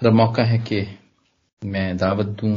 [0.00, 0.76] मेरा मौका है कि
[1.62, 2.54] मैं दावत दूँ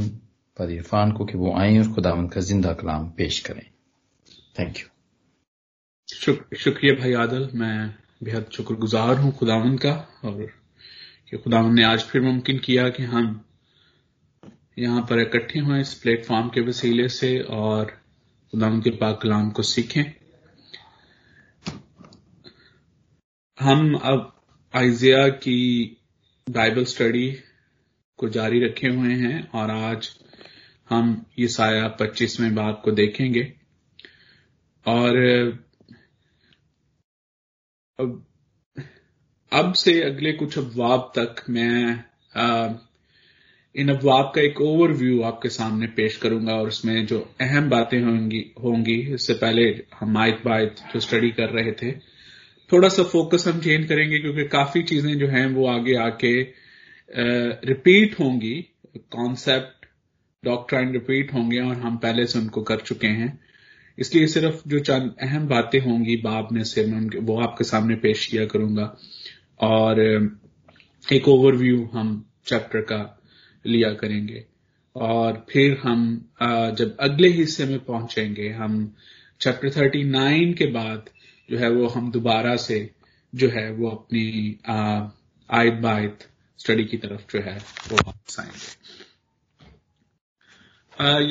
[0.58, 3.64] पर इरफान को कि वो आए और खुदावन का ज़िंदा कलाम पेश करें।
[4.60, 4.86] थैंक यू
[6.10, 9.92] शुक, शुक्रिया भाई आदल। मैं बेहद शुक्रगुजार हूँ खुदावन का
[10.26, 10.46] और
[11.30, 13.26] कि खुदावन ने आज फिर मुमकिन किया कि हम
[14.80, 19.64] यहाँ पर इकट्ठे हुए इस प्लेटफॉर्म के वसीले से और खुदावन के पाक कलाम को
[19.64, 20.04] सीखें।
[23.60, 24.32] हम अब
[24.74, 25.60] आइजिया की
[26.50, 27.40] बाइबल स्टडी
[28.18, 30.10] को जारी रखे हुए हैं और आज
[30.90, 33.54] हम ये साया पच्चीसवें बाब को देखेंगे।
[34.86, 35.18] और
[38.00, 38.26] अब
[39.54, 42.04] अब से अगले कुछ अफवाब तक मैं
[42.36, 42.74] आ,
[43.76, 48.54] इन अफवाब का एक ओवरव्यू आपके सामने पेश करूँगा और उसमें जो अहम बातें होंगी
[48.64, 52.13] होंगी इससे पहले हम आयत बायत जो स्टडी कर रहे थे
[52.70, 56.34] थोड़ा सा फोकस हम चेंज करेंगे क्योंकि काफ़ी चीज़ें जो हैं वो आगे आके
[57.68, 58.54] रिपीट होंगी।
[59.12, 59.86] कॉन्सेप्ट
[60.44, 63.40] डॉक्ट्राइन रिपीट होंगे और हम पहले से उनको कर चुके हैं।
[63.98, 67.96] इसलिए सिर्फ़ जो चंद अहम बातें होंगी बाब में से मैं उनके, वो आपके सामने
[67.96, 68.96] पेश किया करूँगा।
[69.62, 70.00] और
[71.14, 73.20] एक ओवरव्यू हम चैप्टर का
[73.66, 74.44] लिया करेंगे।
[74.96, 76.06] और फिर हम
[76.78, 78.96] जब अगले हिस्से में पहुँचेंगे, हम
[79.42, 81.10] चैप्टर थर्टी नाइन के बाद
[81.50, 82.96] जो है वो हम दोबारा से
[83.36, 84.60] जो है वो अपनी
[85.50, 88.94] आयत बायत स्टडी की तरफ़ जो है वो वापस आएँगे।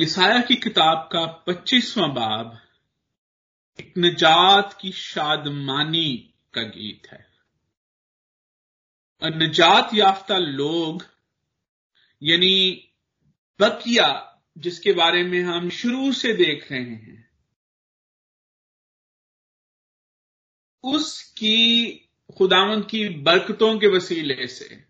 [0.03, 2.59] यसाया की किताब का पच्चीसवां बाब
[3.79, 7.25] एक निजात की शादमानी का गीत है।
[9.23, 11.05] और निजात याफ्ता लोग,
[12.23, 12.89] यानी
[13.59, 17.22] बकिया, जिसके बारे में हम शुरू से देख रहे हैं
[20.83, 21.89] उसकी,
[22.37, 24.83] खुदावन की बरकतों के वसीले से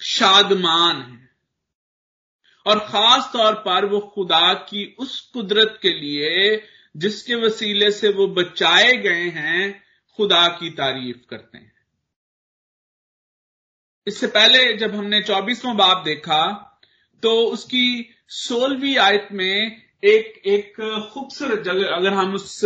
[0.00, 1.28] शादमान है।
[2.66, 6.62] और खास तौर पर वो खुदा की उस कुदरत के लिए
[6.96, 9.84] जिसके वसीले से वो बचाए गए हैं,
[10.18, 11.72] खुदा की तारीफ़ करते हैं।
[14.06, 16.42] इससे पहले जब हमने चौबीसवां बाप देखा
[17.22, 20.80] तो उसकी सोलहवीं आयत में एक एक
[21.14, 22.60] खूबसूरत जगह, अगर हम उस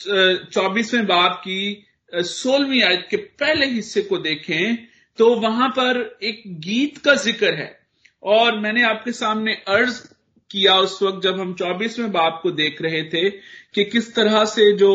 [0.00, 4.76] चौबीसवें बाप की सोलहवीं आयत के पहले हिस्से को देखें
[5.18, 7.70] तो वहाँ पर एक गीत का ज़िक्र है।
[8.22, 10.00] और मैंने आपके सामने अर्ज़
[10.50, 13.28] किया उस वक्त जब हम चौबीसवें बाप को देख रहे थे
[13.74, 14.92] कि किस तरह से जो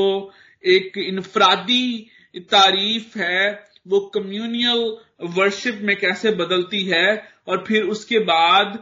[0.63, 2.07] एक इनफरादी
[2.51, 3.51] तारीफ़ है,
[3.87, 4.97] वो कम्युनियल
[5.35, 7.07] वर्शिप में कैसे बदलती है,
[7.47, 8.77] और फिर उसके बाद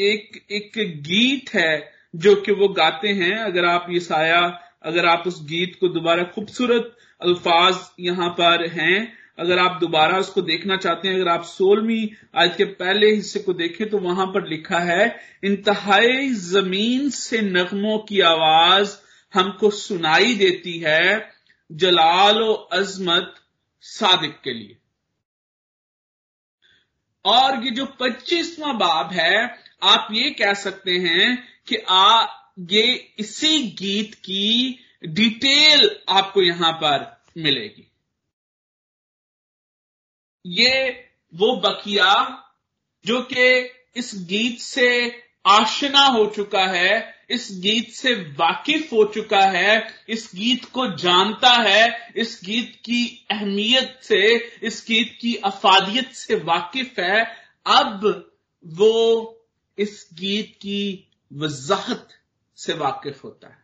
[0.00, 4.42] एक एक गीत है जो कि वो गाते हैं। अगर आप ये साया
[4.84, 10.42] अगर आप उस गीत को दोबारा खूबसूरत अल्फाज यहाँ पर हैं, अगर आप दोबारा उसको
[10.42, 14.48] देखना चाहते हैं, अगर आप सोलहवीं आज के पहले हिस्से को देखें तो वहाँ पर
[14.48, 18.96] लिखा है, इंतहाई ज़मीन से नगमों की आवाज़
[19.34, 21.30] हमको सुनाई देती है,
[21.70, 22.42] जलाल
[22.72, 23.34] अजमत
[23.84, 24.76] सादिक के लिए.
[27.24, 31.36] और ये जो पच्चीसवां बाब है, आप ये कह सकते हैं
[31.68, 32.26] कि आ
[32.60, 37.90] ये इसी गीत की डिटेल आपको यहाँ पर मिलेगी।
[40.46, 41.04] ये
[41.34, 42.44] वो बकिया
[43.06, 49.40] जो कि इस गीत से आशना हो चुका है, इस गीत से वाकिफ हो चुका
[49.40, 56.12] है, इस गीत को जानता है, इस गीत की अहमियत से, इस गीत की अफादियत
[56.12, 57.24] से वाकिफ है।
[57.66, 58.30] अब
[58.66, 58.94] वो
[59.78, 62.08] इस गीत की वजाहत
[62.60, 63.58] से वाकिफ होता है।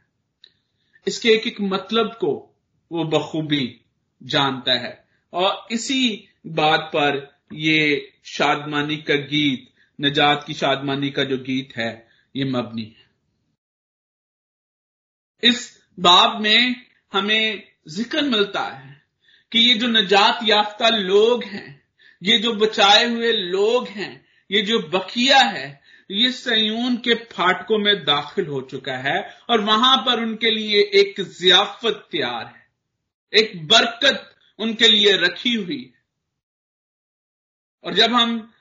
[1.06, 2.56] इसके एक एक मतलब को
[2.92, 3.80] वो बखूबी
[4.22, 9.68] जानता है। और इसी बात पर ये शादमानी का गीत,
[10.00, 13.06] नजात की शादमानी का जो गीत है, ये मबनी है।
[15.42, 16.76] इस बाब में
[17.12, 19.02] हमें ज़िक्र मिलता है
[19.52, 21.82] कि ये जो नजात याफ्ता लोग हैं,
[22.22, 28.04] ये जो बचाए हुए लोग हैं, ये जो बकिया है ये सयून के फाटकों में
[28.04, 29.18] दाखिल हो चुका है
[29.50, 32.66] और वहाँ पर उनके लिए एक जियाफत तैयार है।
[33.32, 36.04] एक बरकत उनके लिए रखी हुई है।
[37.84, 38.52] और जब हम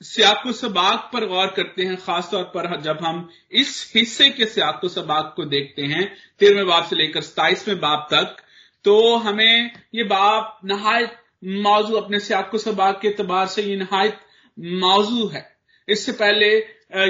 [0.00, 5.32] सियाको सबाक पर गौर करते हैं, खासतौर पर जब हम इस हिस्से के सियाको सबाक
[5.36, 8.36] को देखते हैं, तेरहवें बाप से लेकर सताइसवें बाप तक
[8.84, 14.18] तो हमें ये बाप नहायत मौजू, अपने सियाको सबाक के अतबार से ये नहायत
[14.58, 15.53] मौजू है।
[15.88, 16.54] इससे पहले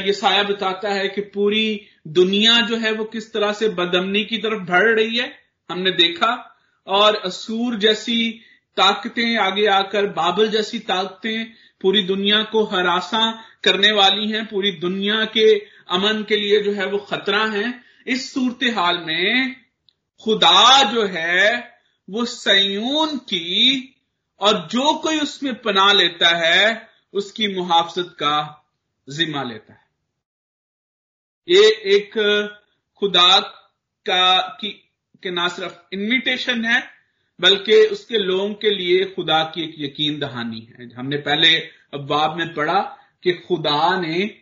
[0.07, 4.39] ये साया बताता है कि पूरी दुनिया जो है वो किस तरह से बदमनी की
[4.39, 5.39] तरफ़ बढ़ रही है,
[5.71, 8.41] हमने देखा। और असूर जैसी
[8.77, 11.45] ताकतें आगे आकर, बाबल जैसी ताकतें
[11.81, 15.55] पूरी दुनिया को हरासा करने वाली हैं, पूरी दुनिया के
[15.91, 19.57] अमन के लिए जो है वो खतरा है। इस सूरत हाल में
[20.25, 21.79] खुदा जो है,
[22.11, 23.95] वो सयून की
[24.41, 28.61] और जो कोई उसमें पना लेता है, उसकी मुहाफजत का
[29.09, 29.85] जिम्मा लेता है।
[31.49, 32.13] ये एक
[32.97, 33.41] खुदा
[34.07, 34.91] का, की,
[35.23, 36.91] के ना सिर्फ़ इन्विटेशन है,
[37.41, 41.59] बल्कि उसके लोगों के लिए खुदा की एक यकीन दहानी है। हमने पहले
[41.95, 42.81] अबाब में पढ़ा
[43.23, 44.41] कि खुदा ने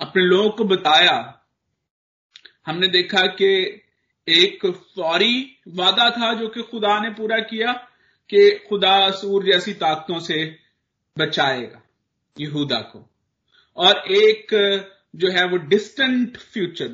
[0.00, 1.46] अपने लोगों को बताया।
[2.66, 3.80] हमने देखा कि
[4.28, 7.72] एक फौरी वादा था जो कि खुदा ने पूरा किया
[8.28, 10.58] कि खुदा सूर जैसी ताकतों से
[11.18, 11.82] बचाएगा,
[12.40, 13.10] यहूदा को।
[13.78, 14.54] और एक,
[15.16, 16.88] जो है वो डिस्टेंट फ्यूचर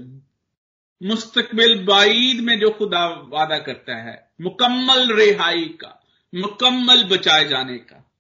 [1.01, 6.01] मुस्तकबिल बाईद में जो खुदा वादा करता है, मुकम्मल रिहाई का,
[6.33, 8.11] मुकम्मल बचाए जाने का।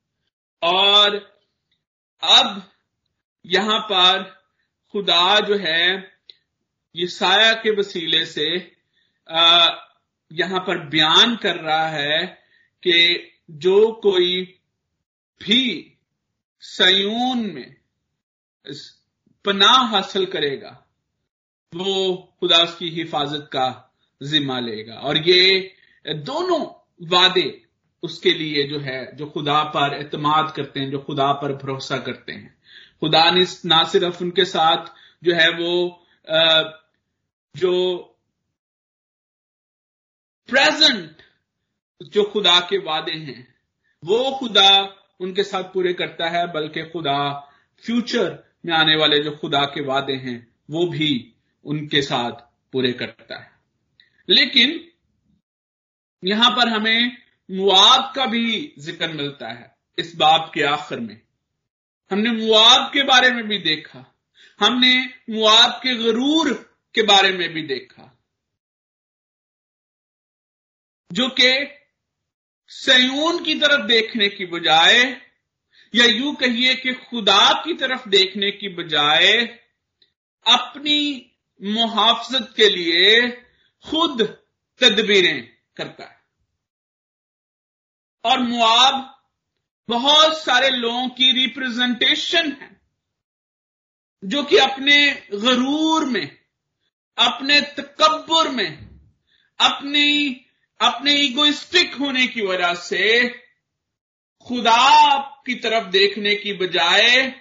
[0.62, 1.16] और
[2.22, 2.62] अब
[3.44, 4.22] यहाँ पर
[4.94, 6.12] खुदा जो है
[6.94, 8.46] ये साया के वसीले से
[10.30, 12.26] यहाँ पर बयान कर रहा है
[12.82, 14.42] कि जो कोई
[15.40, 15.62] भी
[16.62, 17.76] सयून में
[19.44, 20.70] पनाह हासिल करेगा,
[21.72, 23.66] वो खुदा उसकी हिफाजत का
[24.20, 25.74] जिम्मा लेगा। और ये
[26.06, 26.60] दोनों
[27.08, 27.60] वादे
[28.02, 32.32] उसके लिए जो है, जो खुदा पर एतमाद करते हैं, जो खुदा पर भरोसा करते
[32.32, 32.56] हैं।
[33.00, 34.86] खुदा ने ना सिर्फ़ उनके साथ
[35.24, 35.72] जो है वो
[37.54, 37.72] जो
[40.48, 41.22] प्रेजेंट
[42.02, 43.54] जो खुदा के वादे हैं,
[44.02, 44.70] वो खुदा
[45.20, 47.18] उनके साथ पूरे करता है, बल्कि खुदा
[47.82, 50.36] फ्यूचर में आने वाले जो खुदा के वादे हैं,
[50.70, 51.34] वो भी
[51.64, 52.32] उनके साथ
[52.72, 53.52] पूरे करता है।
[54.28, 54.80] लेकिन
[56.22, 57.16] यहाँ पर हमें
[57.50, 61.20] मुआब का भी ज़िक्र मिलता है, इस बाब के आखिर में।
[62.10, 64.04] हमने मुआब के बारे में भी देखा,
[64.60, 64.94] हमने
[65.30, 66.52] मुआब के गरूर
[66.94, 68.10] के बारे में भी देखा,
[71.10, 71.50] जो कि
[72.70, 75.02] सयून की तरफ़ देखने की बजाय
[75.94, 79.42] या यूँ कहिए कि खुदा की तरफ़ देखने की बजाय
[80.46, 81.30] अपनी
[81.62, 83.30] मुहाफजत के लिए
[83.90, 84.22] खुद
[84.80, 86.24] तदबीरें करता है।
[88.24, 89.24] और मुआब
[89.88, 92.80] बहुत सारे लोगों की रिप्रेजेंटेशन है,
[94.24, 96.38] जो कि अपने गरूर में,
[97.18, 99.00] अपने तकबर में,
[99.60, 100.40] अपनी,
[100.80, 103.43] अपने ईगोइस्टिक होने की वजह से
[104.46, 107.34] खुदा की तरफ़ देखने की बजाय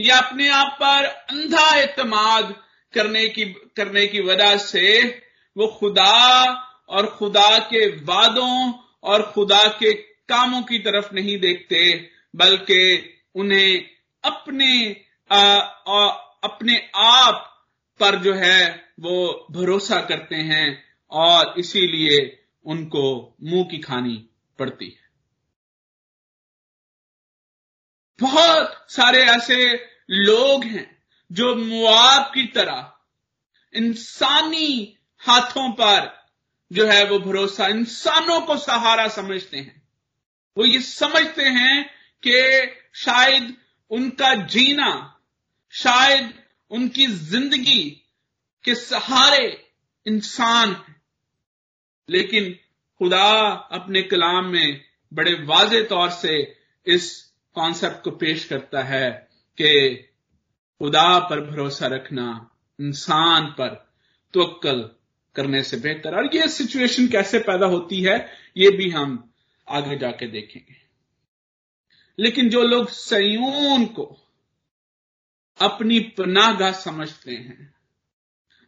[0.00, 2.54] या अपने आप पर अंधा एतमाद
[2.94, 3.44] करने की
[3.76, 5.02] करने की वजह से
[5.56, 6.44] वो खुदा
[6.88, 8.72] और खुदा के वादों
[9.02, 9.92] और खुदा के
[10.28, 12.82] कामों की तरफ़ नहीं देखते बल्कि
[13.34, 13.90] उन्हें
[14.24, 16.08] अपने आ, आ,
[16.44, 17.46] अपने आप
[18.00, 24.28] पर जो है वो भरोसा करते हैं और इसीलिए उनको मुँह की खानी
[24.58, 24.99] पड़ती है।
[28.20, 29.74] बहुत सारे ऐसे
[30.10, 31.02] लोग हैं
[31.32, 32.92] जो मुआब की तरह
[33.74, 36.20] इंसानी हाथों पर
[36.72, 39.88] जो है वो भरोसा इंसानों को सहारा समझते हैं।
[40.58, 41.90] वो ये समझते हैं
[42.26, 43.56] कि शायद
[43.90, 45.20] उनका जीना,
[45.70, 46.34] शायद
[46.70, 48.02] उनकी ज़िंदगी
[48.64, 49.70] के सहारे
[50.06, 51.02] इंसान है।
[52.08, 52.52] लेकिन
[52.98, 54.84] खुदा अपने कलाम में
[55.14, 59.28] बड़े वाजे तौर से इस कॉन्सेप्ट को पेश करता है
[59.60, 59.96] कि
[60.78, 63.92] खुदा पर भरोसा रखना, इंसान पर
[64.34, 64.90] तवक्ल
[65.34, 69.32] करने से बेहतर। और ये सिचुएशन कैसे पैदा होती है, ये भी हम
[69.68, 70.76] आगे जाके देखेंगे।
[72.18, 74.26] लेकिन जो लोग सयून को
[75.60, 77.74] अपनी पनागाह समझते हैं,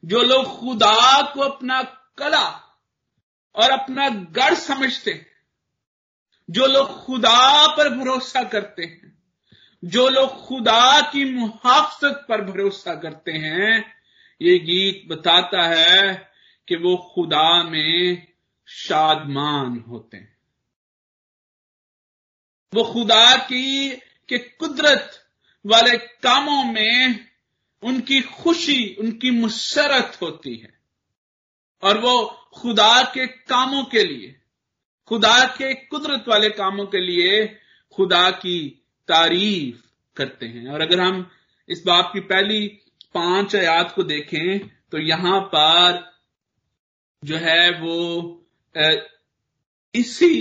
[0.05, 1.83] जो लोग खुदा को अपना
[2.19, 2.79] कला
[3.55, 5.32] और अपना गढ़ समझते हैं
[6.51, 9.19] जो लोग खुदा पर भरोसा करते हैं,
[9.85, 13.95] जो लोग खुदा की मुहाफत पर भरोसा करते हैं,
[14.43, 16.33] ये गीत बताता है
[16.69, 18.33] कि वो खुदा में
[18.67, 20.37] शादमान होते हैं।
[22.75, 23.97] वो खुदा की,
[24.29, 25.29] के कुदरत
[25.67, 27.29] वाले कामों में
[27.83, 30.81] उनकी खुशी, उनकी मुसरत होती है।
[31.83, 32.23] और वो
[32.55, 34.42] खुदा के कामों के लिए
[35.13, 37.45] खुदा के कुदरत वाले कामों के लिए
[37.97, 38.59] खुदा की
[39.09, 39.83] तारीफ़
[40.17, 41.31] करते हैं। और अगर हम
[41.69, 42.67] इस बात की पहली
[43.15, 44.59] पाँच आयात को देखें
[44.93, 46.01] तो यहाँ पर
[47.25, 47.99] जो है वो
[49.95, 50.41] इसी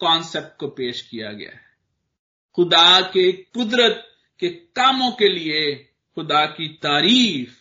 [0.00, 1.66] कॉन्सेप्ट को पेश किया गया है।
[2.54, 4.04] खुदा के कुदरत
[4.40, 5.74] के कामों के लिए
[6.16, 7.56] खुदा की तारीफ़,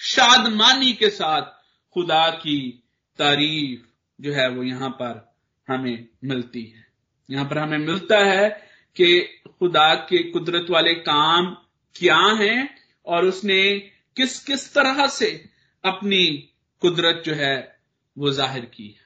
[0.00, 1.50] शादमानी के साथ
[1.96, 2.84] खुदा की
[3.18, 3.86] तारीफ़
[4.20, 5.31] जो है वो यहाँ पर
[5.68, 6.86] हमें मिलती है।
[7.28, 8.48] यहाँ पर हमें मिलता है
[8.96, 11.54] कि खुदा के कुदरत वाले काम
[11.96, 12.68] क्या हैं
[13.06, 13.62] और उसने
[14.16, 15.30] किस किस तरह से
[15.84, 16.26] अपनी
[16.82, 17.56] कुदरत जो है
[18.16, 19.00] वो ज़ाहिर की है।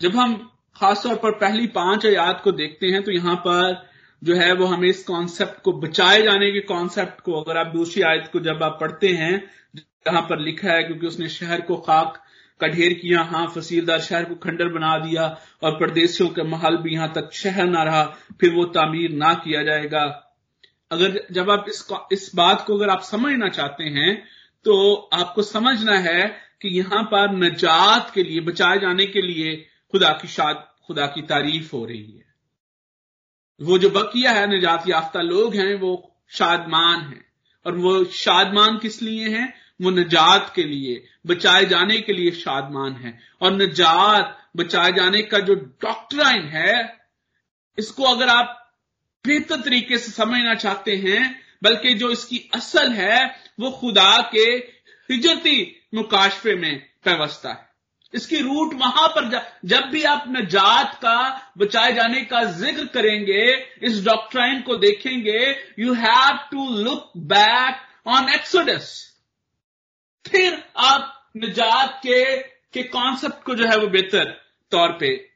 [0.00, 0.34] जब हम
[0.76, 3.88] खासतौर पर पहली पाँच आयात को देखते हैं तो यहाँ पर
[4.22, 8.02] जो है वो हमें इस कॉन्सेप्ट को बचाए जाने के कॉन्सेप्ट को अगर आप दूसरी
[8.02, 12.22] आयत को जब आप पढ़ते हैं, जहाँ पर लिखा है क्योंकि उसने शहर को खाक
[12.60, 15.26] का ढेर किया हाँ फसीलदार शहर को खंडर बना दिया
[15.62, 18.02] और परदेशियों के महल भी यहाँ तक शहर ना रहा,
[18.40, 20.02] फिर वो तामीर ना किया जाएगा।
[20.90, 24.14] अगर जब आप इस इस बात को अगर आप समझना चाहते हैं
[24.66, 26.22] तो आपको समझना है
[26.62, 29.54] कि यहाँ पर नजात के लिए, बचाए जाने के लिए
[29.92, 32.28] खुदा की शाद, खुदा की तारीफ़ हो रही है।
[33.60, 35.92] वो जो बकिया है, निजात याफ्ता लोग हैं, वो
[36.30, 37.24] शादमान हैं।
[37.66, 39.52] और वो शादमान किस लिए हैं?
[39.80, 45.38] वो निजात के लिए, बचाए जाने के लिए शादमान है। और निजात, बचाए जाने का
[45.38, 46.98] जो डॉक्ट्राइन है,
[47.78, 48.56] इसको अगर आप
[49.24, 54.46] बेहतर तरीके से समझना चाहते हैं, बल्कि जो इसकी असल है, वो खुदा के
[55.10, 57.68] हिजरती मुकाशफे में व्यवस्था है।
[58.14, 59.28] इसकी रूट वहाँ पर
[59.64, 63.44] जब भी आप नजात का, बचाए जाने का ज़िक्र करेंगे,
[63.82, 69.09] इस डॉक्ट्राइन को देखेंगे you have to look back on exodus
[70.26, 74.24] फिर आप निजात के के कॉन्सेप्ट को जो है वो बेहतर
[74.70, 75.30] तौर पे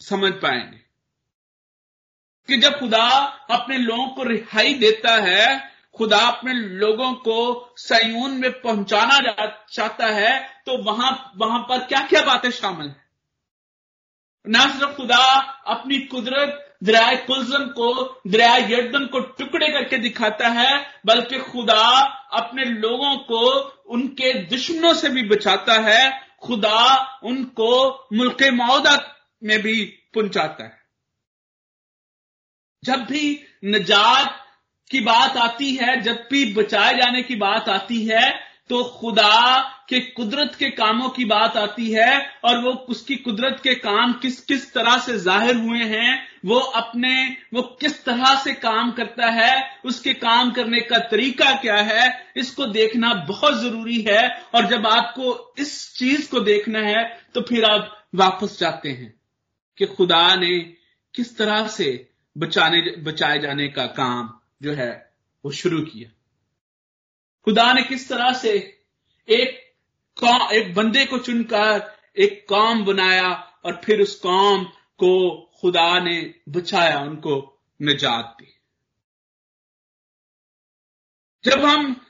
[0.00, 0.80] समझ पाएँगे।
[2.48, 3.06] कि जब खुदा
[3.50, 10.62] अपने लोगों को रिहाई देता है, खुदा अपने लोगों को सयून में पहुंचाना चाहता है
[10.66, 13.04] तो वहाँ वहाँ पर क्या क्या बातें शामिल है?
[14.48, 15.24] न सिर्फ़ खुदा
[15.66, 21.86] अपनी कुदरत दरिया कुलजम को दरिया यर्दन को टुकड़े करके दिखाता है, बल्कि खुदा
[22.32, 23.50] अपने लोगों को
[23.86, 28.96] उनके दुश्मनों से भी बचाता है, खुदा उनको मुल्क मौदा
[29.42, 30.82] में भी पहुंचाता है।
[32.84, 34.40] जब भी नजात
[34.90, 38.30] की बात आती है, जब भी बचाए जाने की बात आती है
[38.68, 43.74] तो खुदा के कुदरत के कामों की बात आती है और वो उसकी कुदरत के
[43.76, 48.92] काम किस किस तरह से ज़ाहिर हुए हैं, वो अपने, वो किस तरह से काम
[48.92, 54.66] करता है, उसके काम करने का तरीका क्या है, इसको देखना बहुत ज़रूरी है। और
[54.66, 59.14] जब आपको इस चीज़ को देखना है तो फिर आप वापस जाते हैं
[59.78, 60.58] कि खुदा ने
[61.14, 61.86] किस तरह से
[62.36, 64.92] बचाने, बचाए जाने का काम जो है,
[65.44, 66.10] वो शुरू किया।
[67.46, 68.52] खुदा ने किस तरह से
[69.28, 69.62] एक
[70.22, 73.28] एक बंदे को चुनकर एक काम बनाया
[73.64, 74.64] और फिर उस काम
[74.98, 78.60] को खुदा ने बचाया, उनको निजात दी।
[81.44, 82.00] जब हम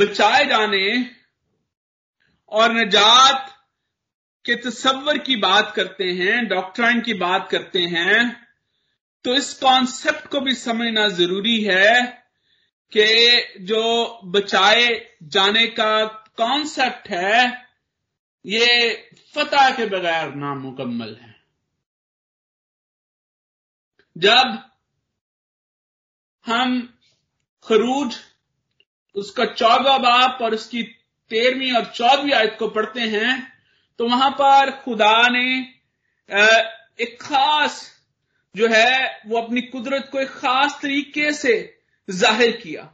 [0.00, 1.10] बचाए जाने
[2.48, 3.56] और निजात
[4.44, 8.46] के तस्वर की बात करते हैं डॉक्ट्राइन की बात करते हैं
[9.24, 12.02] तो इस कॉन्सेप्ट को भी समझना ज़रूरी है
[12.96, 17.66] कि जो बचाए जाने का कॉन्सेप्ट है,
[18.44, 18.66] ये
[19.34, 21.34] फतह के बगैर नामुकम्मल है।
[24.16, 24.58] जब
[26.46, 26.78] हम
[27.66, 28.16] खरूज,
[29.16, 30.82] उसका चौदह बाप और उसकी
[31.30, 33.32] तेरहवीं और चौदहवीं आयत को पढ़ते हैं
[33.98, 35.46] तो वहाँ पर खुदा ने
[36.98, 37.80] एक खास
[38.54, 41.52] जो है, वो अपनी कुदरत को एक खास तरीके से
[42.08, 42.88] ज़ाहिर किया।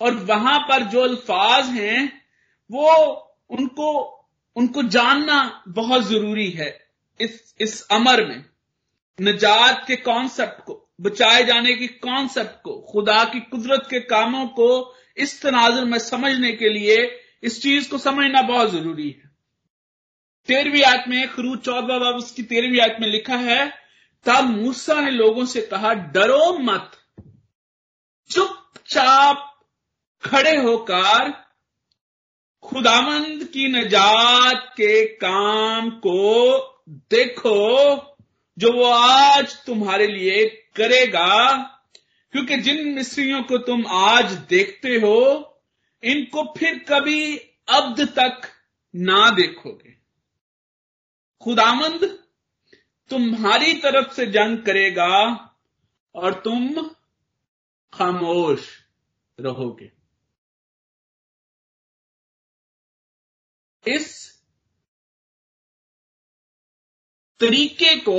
[0.00, 2.23] और वहाँ पर जो अल्फाज हैं
[2.70, 2.92] वो
[3.50, 4.20] उनको
[4.56, 6.88] उनको जानना बहुत ज़रूरी है
[7.20, 8.44] इस इस अमर में।
[9.20, 14.96] नजात के कॉन्सेप्ट को, बचाए जाने की कॉन्सेप्ट को, खुदा की कुदरत के कामों को
[15.16, 19.30] इस तनाजुर में समझने के लिए इस चीज़ को समझना बहुत ज़रूरी है।
[20.46, 23.72] तेरहवीं आयत में, खरूज चौदह बाब उसकी तेरहवीं आयत में लिखा है,
[24.24, 26.90] तब मूसा ने लोगों से कहा, डरो मत।
[28.30, 29.60] चुपचाप
[30.24, 31.43] खड़े होकर
[32.64, 37.68] खुदामंद की नजात के काम को देखो,
[38.58, 41.56] जो वो आज तुम्हारे लिए करेगा।
[42.32, 45.50] क्योंकि जिन मिस्रियों को तुम आज देखते हो,
[46.04, 47.36] इनको फिर कभी
[47.68, 48.40] अब्द तक
[48.96, 49.94] ना देखोगे।
[51.42, 52.18] खुदामंद
[53.10, 55.50] तुम्हारी तरफ़ से जंग करेगा
[56.14, 56.90] और तुम
[57.92, 58.68] खामोश
[59.40, 60.03] रहोगे।
[63.88, 64.34] इस
[67.40, 68.18] तरीके को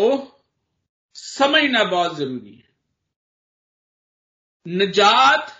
[1.13, 2.63] समझना बहुत ज़रूरी है।
[4.67, 5.51] निजात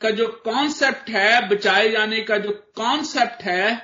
[0.00, 3.76] का जो कॉन्सेप्ट है, बचाए जाने का जो कॉन्सेप्ट है,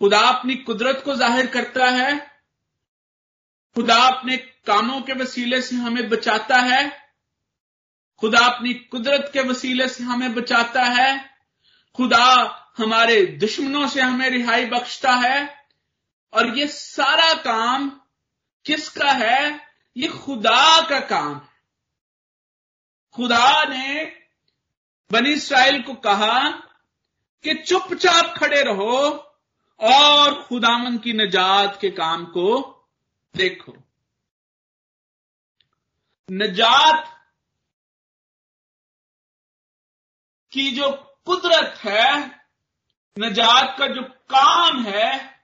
[0.00, 2.30] खुदा अपनी कुदरत को ज़ाहिर करता है,
[3.74, 7.08] खुदा अपने कामों के वसीले से हमें बचाता है,
[8.18, 11.30] खुदा अपनी कुदरत के वसीले से हमें बचाता है,
[11.94, 12.44] खुदा
[12.80, 15.66] हमारे दुश्मनों से हमें रिहाई बख्शता है
[16.32, 17.90] और ये सारा काम
[18.64, 19.68] किसका है?
[19.96, 21.48] ये खुदा का काम है।
[23.14, 24.04] खुदा ने
[25.12, 26.50] बनी इसराइल को कहा
[27.42, 29.08] कि चुपचाप खड़े रहो
[29.80, 32.76] और खुदामन की नजात के काम को
[33.36, 33.76] देखो।
[36.30, 37.26] नजात
[40.52, 42.39] की जो कुदरत है
[43.18, 45.40] नजात का जो काम है,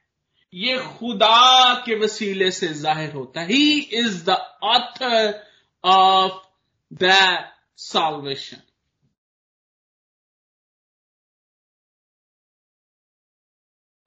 [0.55, 4.31] ये खुदा के वसीले से ज़ाहिर होता है he is the
[4.63, 5.45] author
[5.85, 6.49] of
[6.93, 7.13] the
[7.79, 8.59] salvation.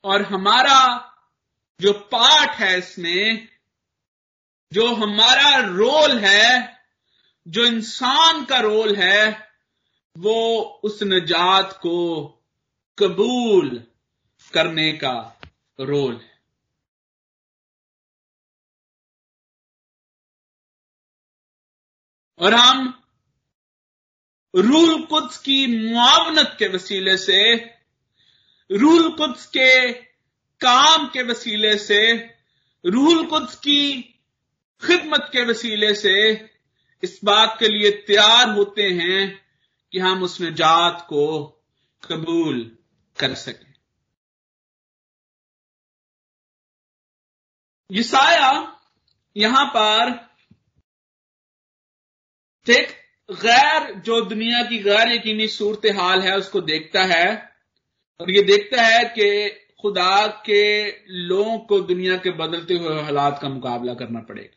[0.04, 1.06] और हमारा
[1.82, 3.48] जो पार्ट है इसमें,
[4.74, 6.80] जो हमारा रोल है,
[7.48, 9.52] जो इंसान का रोल है,
[10.18, 12.36] वो उस नजात को
[13.00, 13.84] कबूल
[14.54, 15.42] करने का
[15.80, 16.40] रोल है।
[22.40, 23.04] और हम
[24.56, 27.56] रूल कुछ की मुआवनत के वसीले से,
[28.72, 29.94] रूल कुछ के
[30.62, 32.14] काम के वसीले से,
[32.86, 34.02] रूल कुछ की
[34.82, 36.32] खिदमत के वसीले से
[37.04, 39.46] इस बात के लिए तैयार होते हैं
[39.92, 41.46] कि हम उस निजात को
[42.12, 42.79] कबूल
[43.20, 43.68] कर सके।
[47.90, 48.52] यसाया
[49.36, 50.10] यहाँ पर
[52.68, 52.90] एक
[53.30, 57.26] गैर जो दुनिया की गैर यकीनी सूरत हाल है, उसको देखता है
[58.20, 59.50] और ये देखता है कि
[59.82, 60.64] खुदा के
[61.28, 64.56] लोगों को दुनिया के बदलते हुए हालात का मुकाबला करना पड़ेगा।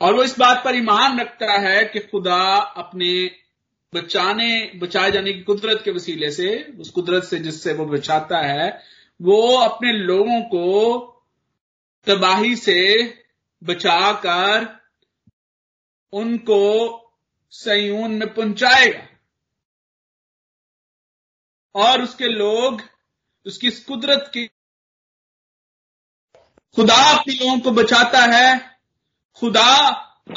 [0.00, 2.42] और वो इस बात पर ईमान रखता है कि खुदा
[2.76, 3.10] अपने
[3.94, 8.82] बचाने, बचाए जाने की कुदरत के वसीले से, उस कुदरत से जिससे वो बचाता है,
[9.22, 11.00] वो अपने लोगों को
[12.06, 12.78] तबाही से
[13.62, 14.80] बचाकर
[16.12, 16.62] उनको
[17.50, 19.08] सयून में पहुंचाएगा।
[21.74, 22.82] और उसके लोग,
[23.46, 24.46] उसकी इस कुदरत की,
[26.76, 28.78] खुदा अपने लोगों को बचाता है,
[29.34, 29.88] खुदा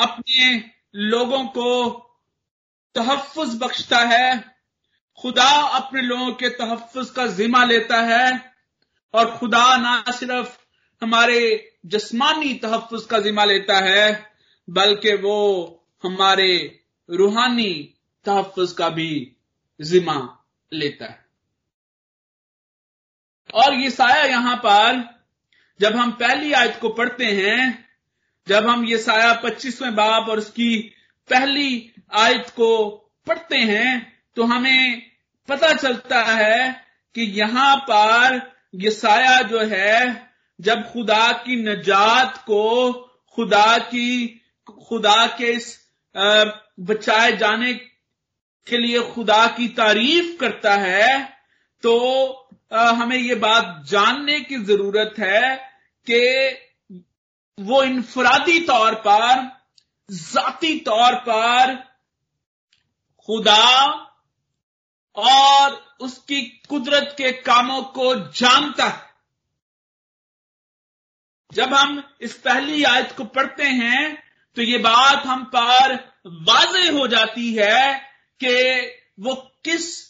[0.02, 2.07] अपने लोगों को
[2.98, 4.58] तहफ़ बख्शता है।
[5.22, 8.54] खुदा अपने लोगों के तहफ़ का जिम्मा लेता है
[9.14, 10.58] और खुदा ना सिर्फ़
[11.02, 11.40] हमारे
[11.86, 14.32] जस्मानी तहफ़ का जिम्मा लेता है,
[14.70, 15.38] बल्कि वो
[16.04, 16.80] हमारे
[17.10, 17.94] रूहानी
[18.26, 19.36] तहफ़ का भी
[19.82, 21.26] जिम्मा लेता है।
[23.54, 25.18] और ये साया यहाँ पर,
[25.82, 27.90] जब हम पहली आयत को पढ़ते हैं,
[28.48, 30.94] जब हम ये साया पच्चीसवें बाप और उसकी
[31.30, 32.88] पहली आयत को
[33.28, 35.02] पढ़ते हैं तो हमें
[35.50, 42.92] पता चलता है कि यहाँ पर ये साया जो है, जब खुदा की नजात को,
[43.36, 44.42] खुदा की,
[44.90, 45.92] खुदा के इस
[46.80, 47.74] बचाए जाने
[48.68, 51.24] के लिए खुदा की तारीफ़ करता है
[51.84, 51.98] तो
[52.74, 55.56] हमें ये बात जानने की ज़रूरत है
[56.08, 56.22] कि
[57.58, 59.57] वो इनफरादी तौर पर
[60.10, 61.76] जाती तौर पर
[63.30, 63.88] खुदा
[65.16, 69.06] और उसकी कुदरत के कामों को जानता है।
[71.54, 74.24] जब हम इस पहली आयत को पढ़ते हैं
[74.58, 75.96] तो ये बात हम पर
[76.28, 77.94] वाजे हो जाती है
[78.42, 78.54] कि
[79.20, 80.08] वो किस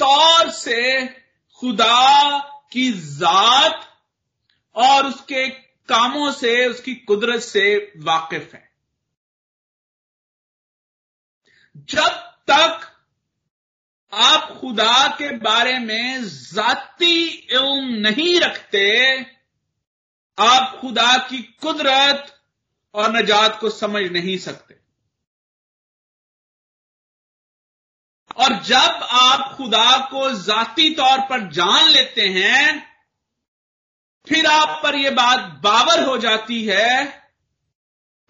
[0.00, 1.06] तौर से
[1.58, 2.38] खुदा
[2.72, 3.88] की जात
[4.76, 5.48] और उसके
[5.88, 8.71] कामों से, उसकी कुदरत से वाकिफ है।
[11.76, 12.10] जब
[12.50, 12.88] तक
[14.12, 19.20] आप खुदा के बारे में जाती इल्म नहीं रखते,
[20.38, 22.42] आप खुदा की कुदरत
[22.94, 24.80] और नजात को समझ नहीं सकते।
[28.36, 32.92] और जब आप खुदा को जाती तौर पर जान लेते हैं,
[34.28, 37.04] फिर आप पर यह बात बावर हो जाती है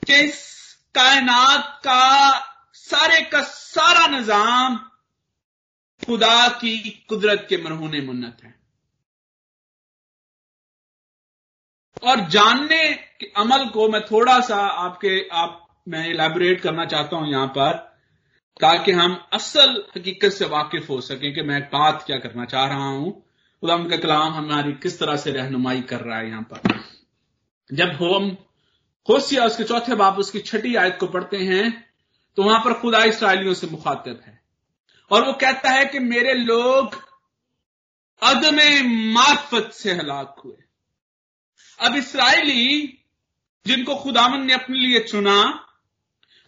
[0.06, 0.62] कि इस
[0.94, 2.51] कायनात का
[2.88, 4.76] सारे का सारा निज़ाम
[6.06, 8.54] खुदा की कुदरत के मरहूने मुन्नत है।
[12.02, 17.30] और जानने के अमल को मैं थोड़ा सा आपके, आप, मैं इलेबोरेट करना चाहता हूँ
[17.30, 17.72] यहाँ पर,
[18.60, 22.88] ताकि हम असल हकीकत से वाकिफ हो सकें कि मैं बात क्या करना चाह रहा
[22.88, 23.12] हूँ।
[23.62, 26.80] खुदा का कलाम हमारी किस तरह से रहनुमाई कर रहा है यहाँ पर।
[27.70, 28.36] जब हम
[29.08, 31.91] होसिया उसके चौथे बाप, उसकी छठी आयत को पढ़ते हैं
[32.36, 34.42] तो वहाँ पर खुदा इसराइलियों से मुखातिब है।
[35.10, 37.12] और वो कहता है कि मेरे लोग
[38.22, 38.56] अदम
[39.12, 40.62] मार्फत से हलाक हुए।
[41.86, 42.98] अब इसराइली,
[43.66, 45.68] जिनको खुदावन ने अपने लिए चुना,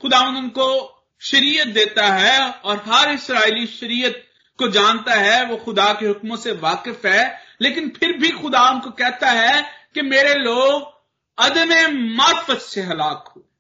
[0.03, 6.07] खुदावन उनको शरीयत देता है और हर इसराइली शरीयत को जानता है, वो खुदा के
[6.07, 9.63] हुक्मों से वाकिफ है। लेकिन फिर भी खुदा उनको कहता है
[9.95, 10.95] कि मेरे लोग
[11.39, 13.54] अदम मार्फत से हलाक हुए।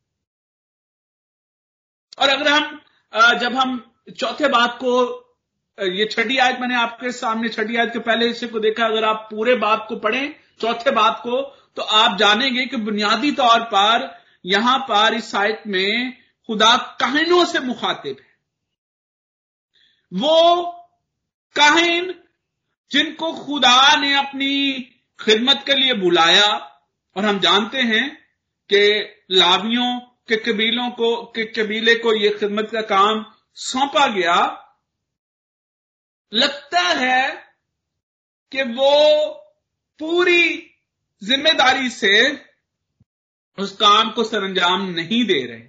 [2.19, 2.81] और अगर हम
[3.41, 3.83] जब हम
[4.19, 4.93] चौथे बात को
[5.79, 9.27] ये छठी आयत मैंने आपके सामने छठी आयत के पहले हिस्से को देखा, अगर आप
[9.31, 11.41] पूरे बात को पढ़ें, चौथे बात को
[11.77, 14.11] तो आप जानेंगे कि बुनियादी तौर पर
[14.45, 16.13] यहाँ पर इस आयत में
[16.49, 18.33] खुदा काहिनों से मुखातिब है।
[20.13, 20.63] वो
[21.57, 22.15] काहिन
[22.91, 24.73] जिनको खुदा ने अपनी
[25.19, 26.51] खिदमत के लिए बुलाया,
[27.17, 28.09] और हम जानते हैं
[28.71, 28.81] कि
[29.31, 29.99] लावियों
[30.29, 34.37] के कबीलों को, के कबीले को यह खिदमत का काम सौंपा गया,
[36.33, 37.33] लगता है
[38.53, 39.29] कि वो
[40.01, 40.71] पूरी
[41.23, 42.15] ज़िम्मेदारी से
[43.59, 45.69] उस काम को सरंजाम नहीं दे रहे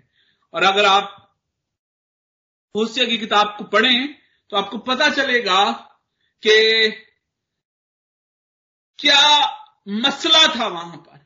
[0.53, 1.11] और अगर आप
[2.75, 4.13] होसिया की किताब को पढ़ें
[4.51, 5.71] तो आपको पता चलेगा
[6.43, 6.89] कि
[8.99, 9.21] क्या
[9.87, 11.17] मसला था वहाँ पर।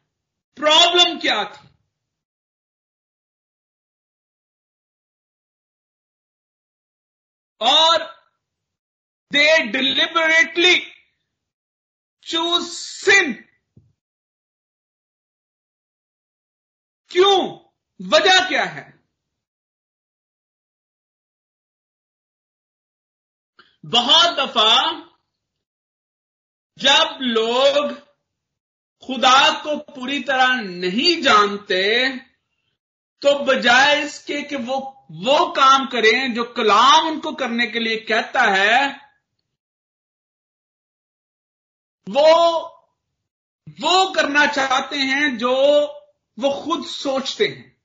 [0.57, 1.68] प्रॉब्लम क्या थी?
[7.61, 8.03] और
[9.31, 10.75] दे डिलिबरेटली
[12.23, 13.33] चूज़ सिन
[17.11, 17.37] क्यों?
[17.99, 18.99] वजह क्या है?
[23.85, 24.73] बहुत दफ़ा
[26.77, 27.93] जब लोग
[29.03, 31.83] खुदा को पूरी तरह नहीं जानते
[33.21, 38.41] तो बजाय इसके कि वो वो काम करें जो कलाम उनको करने के लिए कहता
[38.41, 39.09] है,
[42.07, 42.59] वो
[43.79, 45.55] वो करना चाहते हैं जो
[46.39, 47.77] वो खुद सोचते हैं।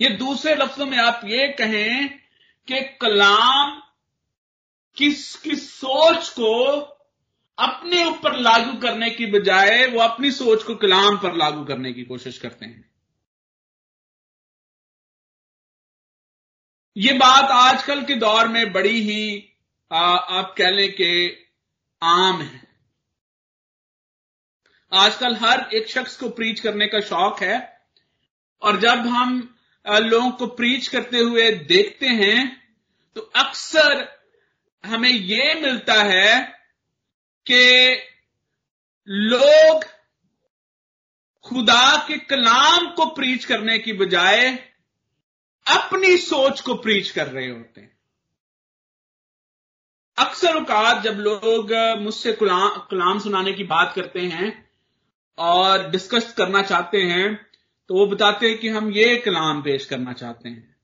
[0.00, 2.08] ये दूसरे लफ्जों में आप ये कहें
[2.68, 3.82] कि कलाम
[4.96, 6.54] किसकी सोच को
[7.58, 12.04] अपने ऊपर लागू करने की बजाय वो अपनी सोच को कलाम पर लागू करने की
[12.04, 12.87] कोशिश करते हैं।
[16.98, 19.54] ये बात आजकल के दौर में बड़ी ही
[19.92, 21.10] आ, आप कह लें कि
[22.02, 22.68] आम है।
[24.92, 27.80] आजकल हर एक शख्स को प्रीच करने का शौक है
[28.62, 29.56] और जब हम
[29.86, 32.70] लोगों को प्रीच करते हुए देखते हैं
[33.14, 34.06] तो अक्सर
[34.84, 36.40] हमें यह मिलता है
[37.46, 37.94] कि
[39.08, 39.84] लोग
[41.44, 44.67] खुदा के कलाम को प्रीच करने की बजाय
[45.68, 47.96] अपनी सोच को प्रीच कर रहे होते हैं।
[50.18, 54.52] अक्सर औकात जब लोग मुझसे कलाम सुनाने की बात करते हैं
[55.38, 57.34] और डिस्कस करना चाहते हैं
[57.90, 60.76] तो वो बताते हैं कि हम ये कलाम पेश करना चाहते हैं।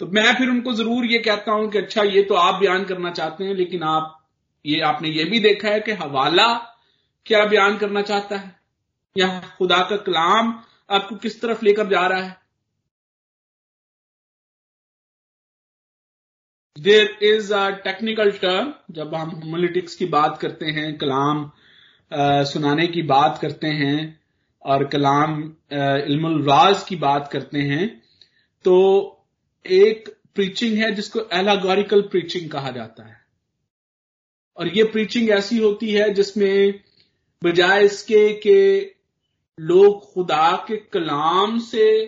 [0.00, 3.10] तो मैं फिर उनको ज़रूर ये कहता हूँ कि अच्छा ये तो आप बयान करना
[3.12, 4.26] चाहते हैं, लेकिन आप,
[4.64, 6.46] ये आपने ये भी देखा है कि हवाला
[7.26, 8.56] क्या बयान करना चाहता है?
[9.16, 10.52] या खुदा का कलाम
[10.90, 12.36] आपको किस तरफ़ लेकर जा रहा है?
[16.78, 21.50] There is a technical term जब हम होमोलिटिक्स की बात करते हैं कलाम
[22.12, 24.20] आ, सुनाने की बात करते हैं
[24.62, 28.02] और कलाम इल्मुलवाज की बात करते हैं
[28.64, 28.76] तो
[29.66, 33.20] एक प्रीचिंग है जिसको एलागोरिकल प्रीचिंग कहा जाता है।
[34.56, 36.80] और ये प्रीचिंग ऐसी होती है जिसमें
[37.44, 38.94] बजाय इसके कि
[39.60, 42.06] लोग खुदा के कलाम से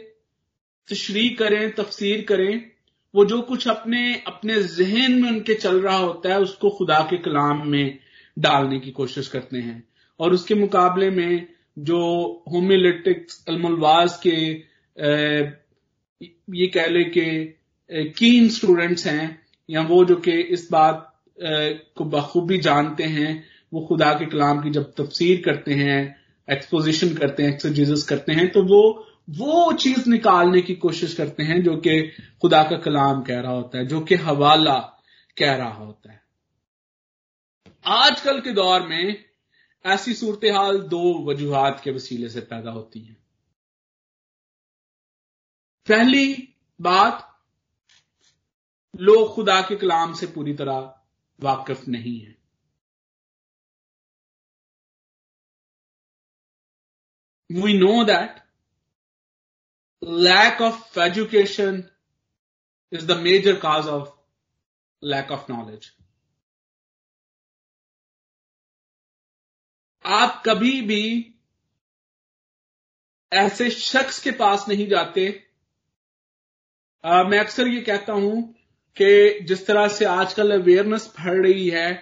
[0.88, 2.69] तशरी करें तफसीर करें
[3.14, 7.16] वो जो कुछ अपने अपने जहन में उनके चल रहा होता है, उसको खुदा के
[7.18, 7.98] कलाम में
[8.36, 9.82] डालने की कोशिश करते हैं।
[10.20, 11.46] और उसके मुकाबले में
[11.78, 11.98] जो
[12.52, 14.36] होम्योलिटिक्स अलमलवाज के
[16.56, 17.56] ये कह ले कि
[18.18, 21.06] कीन स्टूडेंट्स हैं, या वो जो कि इस बात
[21.38, 25.98] को बखूबी जानते हैं, वो खुदा के कलाम की जब तफसीर करते हैं
[26.48, 28.80] एक्सपोजिशन करते हैं एक्सोजीजस करते हैं तो वो
[29.28, 32.08] वो चीज़ निकालने की कोशिश करते हैं जो कि
[32.40, 34.78] खुदा का कलाम कह रहा होता है, जो कि हवाला
[35.38, 36.24] कह रहा होता है।
[37.84, 39.30] आजकल के दौर में
[39.86, 43.16] ऐसी सूरत हाल दो वजूहत के वसीले से पैदा होती हैं।
[45.88, 47.40] पहली बात,
[49.00, 51.00] लोग खुदा के कलाम से पूरी तरह
[51.40, 52.36] वाकिफ नहीं है।
[57.52, 58.49] We know that
[60.02, 61.82] lack of education
[62.92, 64.08] is the major cause of
[65.02, 65.90] lack of knowledge
[70.04, 71.02] आप कभी भी
[73.32, 75.28] ऐसे शख्स के पास नहीं जाते।
[77.04, 78.42] आ, मैं अक्सर ये कहता हूँ
[78.96, 81.92] कि जिस तरह से आजकल अवेयरनेस बढ़ रही है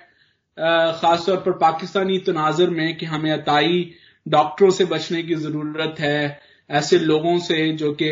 [1.00, 3.94] खासतौर पर पाकिस्तानी तनाजर में कि हमें अताई
[4.26, 8.08] डॉक्टरों से बचने की ज़रूरत है ऐसे लोगों से जो कि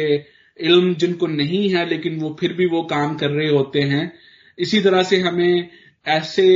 [0.58, 4.12] इल्म जिनको नहीं है, लेकिन वो फिर भी वो काम कर रहे होते हैं।
[4.58, 5.68] इसी तरह से हमें
[6.06, 6.46] ऐसे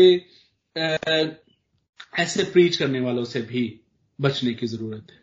[2.18, 3.62] ऐसे प्रीच करने वालों से भी
[4.18, 5.18] बचने की ज़रूरत है।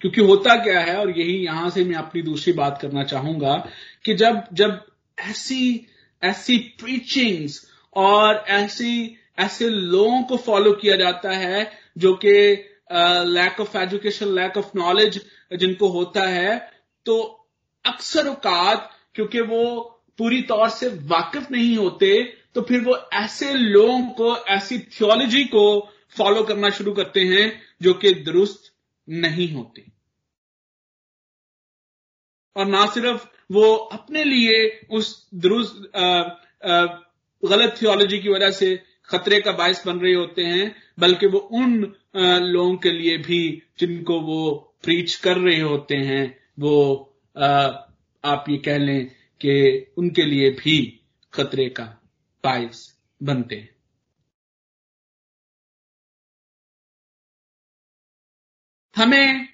[0.00, 3.56] क्योंकि होता क्या है, और यही यहाँ से मैं अपनी दूसरी बात करना चाहूँगा
[4.04, 4.80] कि जब जब
[5.18, 5.86] ऐसी
[6.22, 7.60] ऐसी प्रीचिंग्स
[7.96, 12.32] और ऐसी, ऐसे लोगों को फॉलो किया जाता है जो कि
[13.26, 15.20] lack of education lack of knowledge
[15.52, 16.56] जिनको होता है
[17.06, 17.18] तो
[17.84, 19.80] अक्सर औकात, क्योंकि वो
[20.18, 22.22] पूरी तौर से वाकिफ नहीं होते
[22.54, 25.64] तो फिर वो ऐसे लोगों को, ऐसी थियोलॉजी को
[26.16, 28.72] फॉलो करना शुरू करते हैं, जो कि दुरुस्त
[29.08, 29.84] नहीं होती।
[32.56, 35.90] और ना सिर्फ़ वो अपने लिए उस दुरुस्त
[37.42, 38.76] गलत थियोलॉजी की वजह से
[39.08, 41.74] खतरे का बायस बन रहे होते हैं बल्कि वो उन
[42.16, 43.40] लोगों के लिए भी
[43.78, 44.50] जिनको वो
[44.84, 46.24] प्रीच कर रहे होते हैं,
[46.58, 46.74] वो
[48.24, 49.06] आप ये कह लें
[49.40, 49.54] कि
[49.98, 50.78] उनके लिए भी
[51.32, 51.84] खतरे का
[52.44, 52.86] बायस
[53.20, 53.70] बनते हैं।
[58.96, 59.48] हमें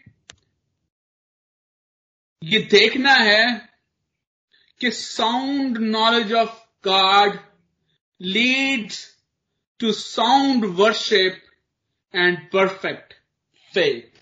[2.42, 3.44] ये देखना है
[4.80, 7.38] कि sound knowledge of God
[8.20, 9.17] leads
[9.78, 11.42] to sound worship
[12.14, 13.12] and perfect
[13.74, 14.20] faith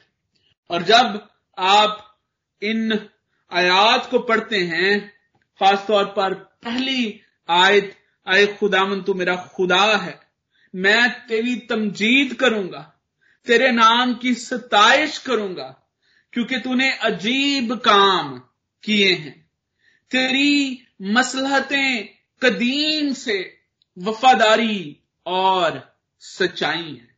[0.71, 2.19] और जब आप
[2.63, 3.09] इन
[3.53, 5.13] आयात को पढ़ते हैं,
[5.61, 10.21] खासतौर पर पहली आयत आय खुदामन तू मेरा खुदा है,
[10.75, 12.81] मैं तेरी तमजीद करूँगा,
[13.47, 15.83] तेरे नाम की सताइश करूँगा,
[16.33, 18.39] क्योंकि तूने अजीब काम
[18.83, 19.51] किए हैं।
[20.11, 22.09] तेरी मसलहतें
[22.43, 23.59] कदीम से
[23.99, 27.17] वफादारी और सच्चाई है।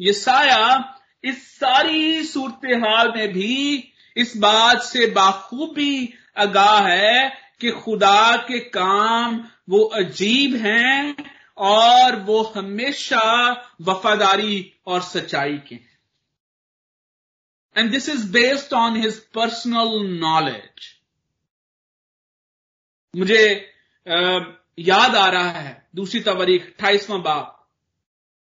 [0.00, 0.92] ये साया
[1.24, 7.28] इस सारी सूरत हाल में भी इस बात से बाखूबी आगाह है
[7.60, 11.14] कि खुदा के काम वो अजीब हैं
[11.56, 13.22] और वो हमेशा
[13.80, 15.98] वफादारी और सच्चाई के हैं।
[17.76, 20.94] And this is based on his personal knowledge
[23.16, 23.72] मुझे
[24.06, 24.38] आ,
[24.78, 27.52] याद आ रहा है, दूसरी तवारीख, अट्ठाईसवां बाप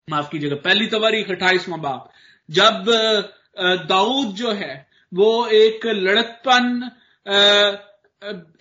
[0.08, 2.10] माफ़ कीजिएगा, पहली तवारीख, अट्ठाईसवां बाप
[2.48, 2.84] जब
[3.88, 6.90] दाऊद जो है, वो एक लड़कपन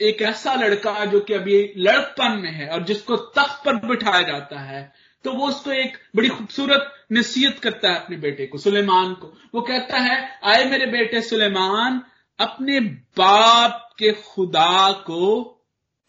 [0.02, 4.60] एक ऐसा लड़का जो कि अभी लड़कपन में है और जिसको तख्त पर बिठाया जाता
[4.60, 4.82] है
[5.26, 9.62] तो वो उसको एक बड़ी खूबसूरत नसीहत करता है अपने बेटे को, सुलेमान को। वो
[9.62, 12.02] कहता है, आए मेरे बेटे सुलेमान,
[12.40, 12.80] अपने
[13.18, 15.42] बाप के खुदा को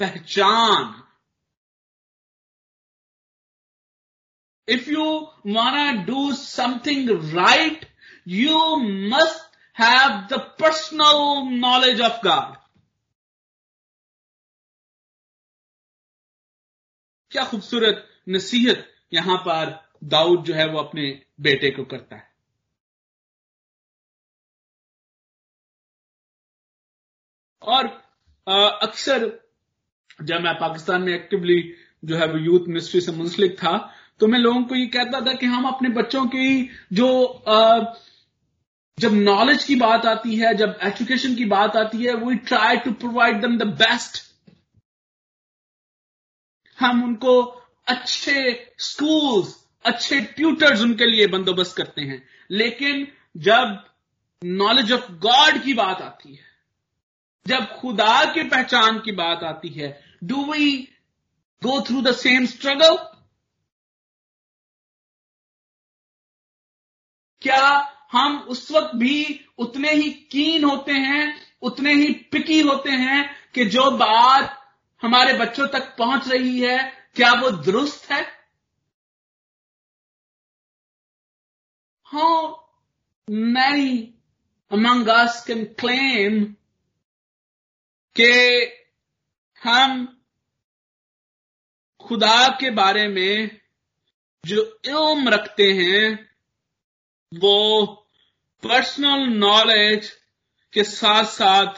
[0.01, 0.95] पहचान
[4.69, 5.05] if you
[5.55, 7.85] wanna do something right
[8.29, 8.77] you
[9.11, 11.21] must have the personal
[11.59, 12.57] knowledge of God
[17.31, 19.71] क्या खूबसूरत नसीहत यहाँ पर
[20.05, 21.03] दाऊद जो है वो अपने
[21.41, 22.31] बेटे को करता है।
[27.63, 27.87] और
[28.83, 29.27] अक्सर
[30.23, 31.61] जब मैं पाकिस्तान में एक्टिवली
[32.05, 33.73] जो है वो यूथ मिनिस्ट्री से मुंसलिक था
[34.21, 37.09] तो मैं लोगों को ये कहता था कि हम अपने बच्चों की जो
[38.99, 42.93] जब नॉलेज की बात आती है, जब एजुकेशन की बात आती है we try to
[42.93, 44.23] provide them the best
[46.79, 47.41] हम उनको
[47.87, 48.39] अच्छे
[48.79, 53.85] स्कूल्स अच्छे ट्यूटर्स उनके लिए बंदोबस्त करते हैं। लेकिन जब
[54.43, 56.45] नॉलेज ऑफ़ गॉड की बात आती है,
[57.47, 59.89] जब खुदा की पहचान की बात आती है
[60.25, 60.71] do we
[61.63, 62.97] go through the same struggle
[67.47, 73.37] क्या हम उस वक्त भी उतने ही कीन होते हैं, उतने ही पिकी होते हैं
[73.55, 78.37] कि जो बात हमारे बच्चों तक पहुँच रही है, क्या वो दुरुस्त है?
[82.15, 82.57] how
[83.31, 84.15] many
[84.73, 86.55] among us can claim
[88.17, 88.63] कि
[89.65, 90.23] हम
[92.01, 93.61] खुदा के बारे में
[94.47, 96.36] जो इल्म रखते हैं
[97.37, 97.87] वो
[98.63, 100.11] पर्सनल नॉलेज
[100.73, 101.75] के साथ साथ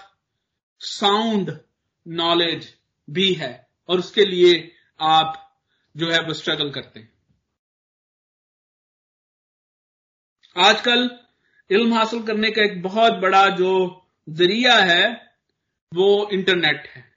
[0.81, 1.61] साउंड
[2.09, 2.75] नॉलेज
[3.11, 5.57] भी है और उसके लिए आप
[5.97, 7.13] जो है वो स्ट्रगल करते हैं।
[10.57, 11.11] आजकल
[11.71, 13.73] इल्म हासिल करने का एक बहुत बड़ा जो
[14.29, 15.35] ज़रिया है
[15.95, 17.17] वो इंटरनेट है।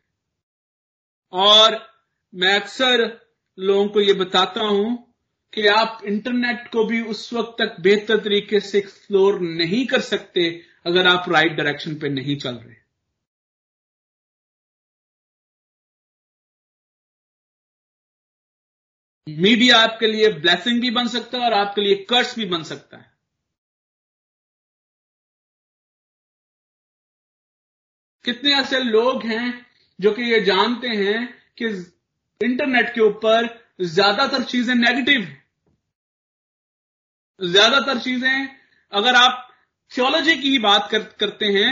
[1.33, 1.89] और
[2.35, 3.21] मैं अक्सर
[3.59, 5.10] लोगों को ये बताता हूँ
[5.53, 10.49] कि आप इंटरनेट को भी उस वक्त तक बेहतर तरीके से एक्सप्लोर नहीं कर सकते
[10.85, 12.75] अगर आप राइट डायरेक्शन पे नहीं चल रहे।
[19.27, 22.97] मीडिया आपके लिए ब्लेसिंग भी बन सकता है और आपके लिए कर्स भी बन सकता
[22.97, 23.09] है।
[28.25, 29.65] कितने ऐसे लोग हैं
[29.99, 31.65] जो कि ये जानते हैं कि
[32.41, 33.47] इंटरनेट के ऊपर
[33.81, 35.40] ज़्यादातर चीज़ें नेगेटिव हैं।
[37.43, 38.47] ज़्यादातर चीज़ें
[38.91, 39.47] अगर आप
[39.91, 41.69] थियोलॉजी की ही बात कर, करते हैं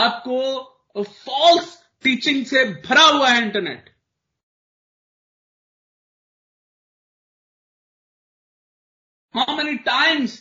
[0.00, 3.88] आपको फॉल्स टीचिंग से भरा हुआ है इंटरनेट
[9.34, 10.38] हाउ मेनी टाइम्स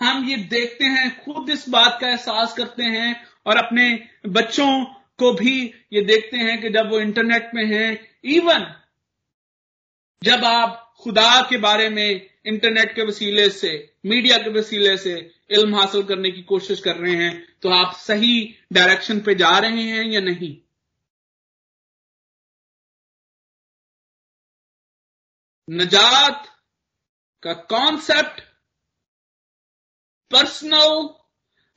[0.00, 3.14] हम ये देखते हैं खुद इस बात का एहसास करते हैं
[3.46, 3.88] और अपने
[4.28, 4.84] बच्चों
[5.18, 5.56] को भी
[5.92, 7.90] ये देखते हैं कि जब वो इंटरनेट में हैं
[8.30, 8.66] इवन
[10.22, 15.14] जब आप खुदा के बारे में, इंटरनेट के वसीले से, मीडिया के वसीले से
[15.50, 19.82] इल्म हासिल करने की कोशिश कर रहे हैं तो आप सही डायरेक्शन पे जा रहे
[19.82, 20.56] हैं या नहीं?
[25.70, 26.48] नजात
[27.42, 28.40] का concept
[30.30, 31.08] personal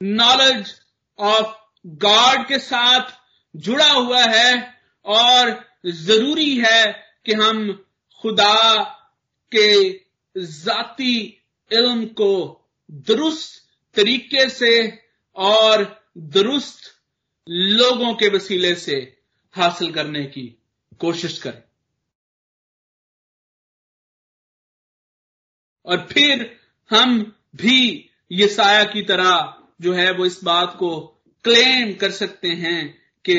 [0.04, 0.82] knowledge
[1.20, 1.56] of
[1.88, 3.12] God के साथ
[3.56, 6.84] जुड़ा हुआ है और ज़रूरी है
[7.26, 7.86] कि हम
[8.22, 8.94] खुदा
[9.56, 9.92] के
[10.42, 12.34] जाती इल्म को
[12.92, 15.00] दुरुस्त तरीके से
[15.36, 16.80] और दुरुस्त
[17.50, 19.22] लोगों के वसीले से
[19.54, 20.48] हासिल करने की
[21.00, 21.64] कोशिश करें।
[25.86, 27.20] और फिर हम
[27.56, 31.00] भी ये साया की तरह जो है वो इस बात को
[31.44, 33.38] क्लेम कर सकते हैं कि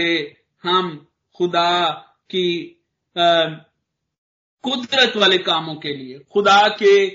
[0.63, 1.91] हम खुदा
[2.31, 2.75] की
[4.63, 7.09] कुदरत वाले कामों के लिए, खुदा के,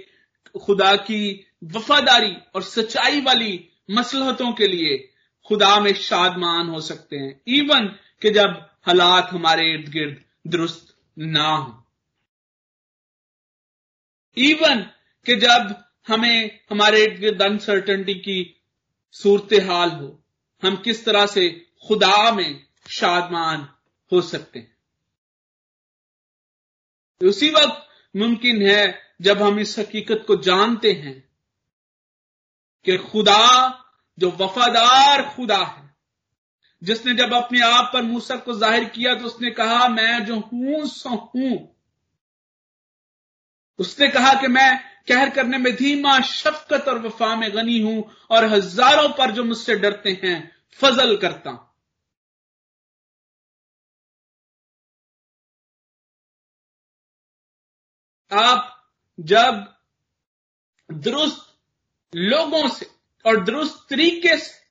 [0.66, 5.10] खुदा की वफादारी और सच्चाई वाली मसलहतों के लिए
[5.48, 7.88] खुदा में शादमान हो सकते हैं इवन
[8.22, 11.86] कि जब हालात हमारे इर्द गिर्द दुरुस्त ना हो।
[14.38, 14.82] इवन
[15.26, 18.62] कि जब हमें, हमारे इर्द गिर्द अनसर्टनिटी की
[19.12, 20.24] सूरत हाल हो,
[20.64, 23.70] हम किस तरह से खुदा में शादमान
[24.12, 24.73] हो सकते हैं।
[27.24, 31.30] उसी वक्त मुमकिन है जब हम इस हकीकत को जानते हैं
[32.86, 33.80] कि खुदा
[34.18, 35.96] जो वफादार खुदा है,
[36.82, 40.86] जिसने जब अपने आप पर मूसा को ज़ाहिर किया तो उसने कहा, मैं जो हूँ,
[40.86, 41.70] सो हूँ।
[43.80, 48.46] उसने कहा कि मैं कहर करने में धीमा, शफकत और वफा में गनी हूँ और
[48.46, 51.73] हज़ारों पर जो मुझसे डरते हैं, फजल करता हूँ।
[58.34, 58.70] आप
[59.20, 59.66] जब
[60.90, 61.46] दुरुस्त
[62.14, 62.90] लोगों से
[63.26, 64.62] और दुरुस्त तरीके से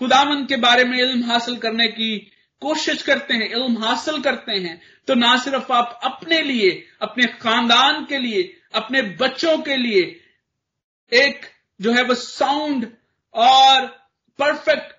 [0.00, 2.16] खुदावन के बारे में इल्म हासिल करने की
[2.62, 6.70] कोशिश करते हैं, इल्म हासिल करते हैं तो ना सिर्फ़ आप अपने लिए,
[7.02, 8.42] अपने खानदान के लिए,
[8.74, 10.02] अपने बच्चों के लिए
[11.12, 11.46] एक
[11.80, 12.86] जो है वो साउंड
[13.34, 13.86] और
[14.38, 14.94] परफेक्ट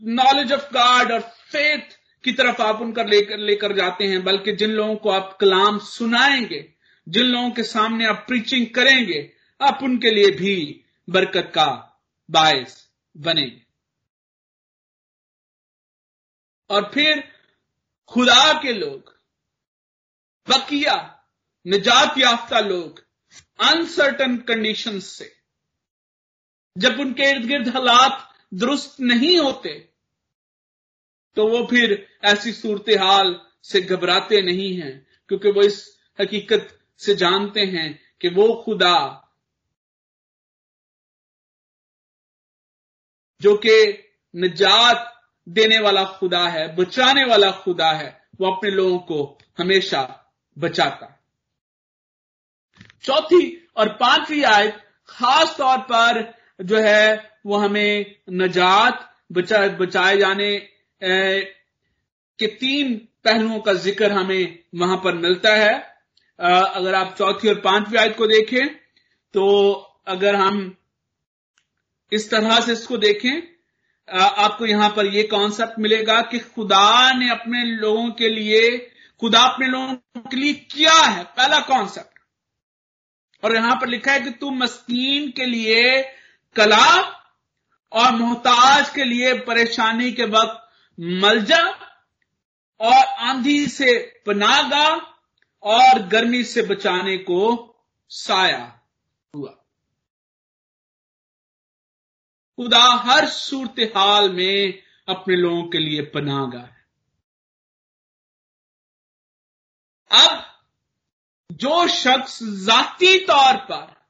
[0.00, 1.20] नॉलेज ऑफ़ गॉड और
[1.52, 5.78] फेथ की तरफ़ आप उनका लेकर लेकर जाते हैं, बल्कि जिन लोगों को आप कलाम
[5.78, 6.74] सुनाएँगे,
[7.08, 12.00] जिन लोगों के सामने आप प्रीचिंग करेंगे, आप उनके लिए भी बरकत का
[12.30, 13.62] बायस बनेंगे।
[16.70, 17.32] और फिर
[18.08, 19.16] खुदा के लोग,
[20.50, 21.24] बकिया,
[21.66, 23.04] निजात याफ्ता लोग
[23.60, 25.36] अनसर्टन कंडीशन से,
[26.78, 29.91] जब उनके इर्द गिर्द हालात दुरुस्त नहीं होते
[31.36, 37.14] तो वो फिर ऐसी सूरत हाल से घबराते नहीं हैं, क्योंकि वो इस हकीकत से
[37.14, 39.18] जानते हैं कि वो खुदा
[43.40, 44.04] जो कि
[44.34, 45.08] निजात
[45.48, 51.18] देने वाला खुदा है, बचाने वाला खुदा है, वो अपने लोगों को हमेशा बचाता
[53.02, 60.71] चौथी और पांचवी आयत खास तौर पर जो है, वो हमें नजात, बचा, बचाए जाने
[61.02, 62.94] के तीन
[63.24, 65.72] पहलुओं का ज़िक्र हमें वहाँ पर मिलता है।
[66.38, 68.66] अगर आप चौथी और पांचवी आयत को देखें
[69.34, 69.44] तो
[70.08, 70.76] अगर हम
[72.12, 73.42] इस तरह से इसको देखें
[74.08, 78.78] आपको यहाँ पर यह कॉन्सेप्ट मिलेगा कि खुदा ने अपने लोगों के लिए,
[79.22, 84.30] खुदा अपने लोगों के लिए क्या है, पहला कॉन्सेप्ट और यहाँ पर लिखा है कि
[84.30, 86.02] तू मस्कीन के लिए
[86.56, 86.86] कला
[87.92, 90.61] और मोहताज के लिए परेशानी के वक्त
[91.02, 91.68] मलजा
[92.80, 95.18] और आंधी से पनागा
[95.62, 97.68] और गर्मी से बचाने को
[98.08, 98.82] साया
[99.36, 99.50] हुआ।
[102.56, 106.86] खुदा हर सूरत हाल में अपने लोगों के लिए पनागा है।
[110.10, 110.60] अब
[111.52, 114.06] जो शख्स जाती तौर पर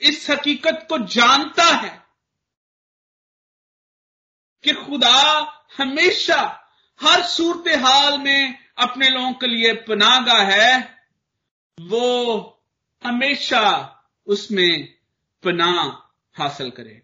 [0.00, 2.05] इस हकीकत को जानता है
[4.66, 5.16] कि खुदा
[5.78, 6.40] हमेशा
[7.00, 10.70] हर सूरत हाल में अपने लोगों के लिए पनागा है,
[11.80, 12.06] वो
[13.02, 13.62] हमेशा
[14.26, 14.98] उसमें
[15.42, 15.72] पना
[16.34, 17.02] हासिल करेगा।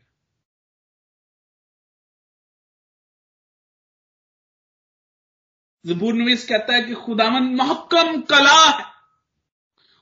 [5.87, 8.85] जबूर नवीस कहता है कि खुदावन महकम कला है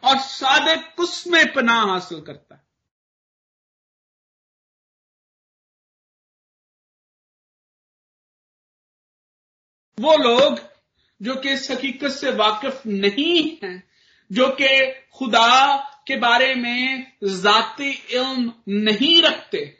[0.03, 2.60] और सादक उसमें पनाह हासिल करता है।
[10.01, 10.61] वो लोग
[11.23, 13.91] जो कि इस हकीकत से वाकिफ नहीं हैं,
[14.33, 15.77] जो कि खुदा
[16.07, 19.79] के बारे में जाती इल्म नहीं रखते,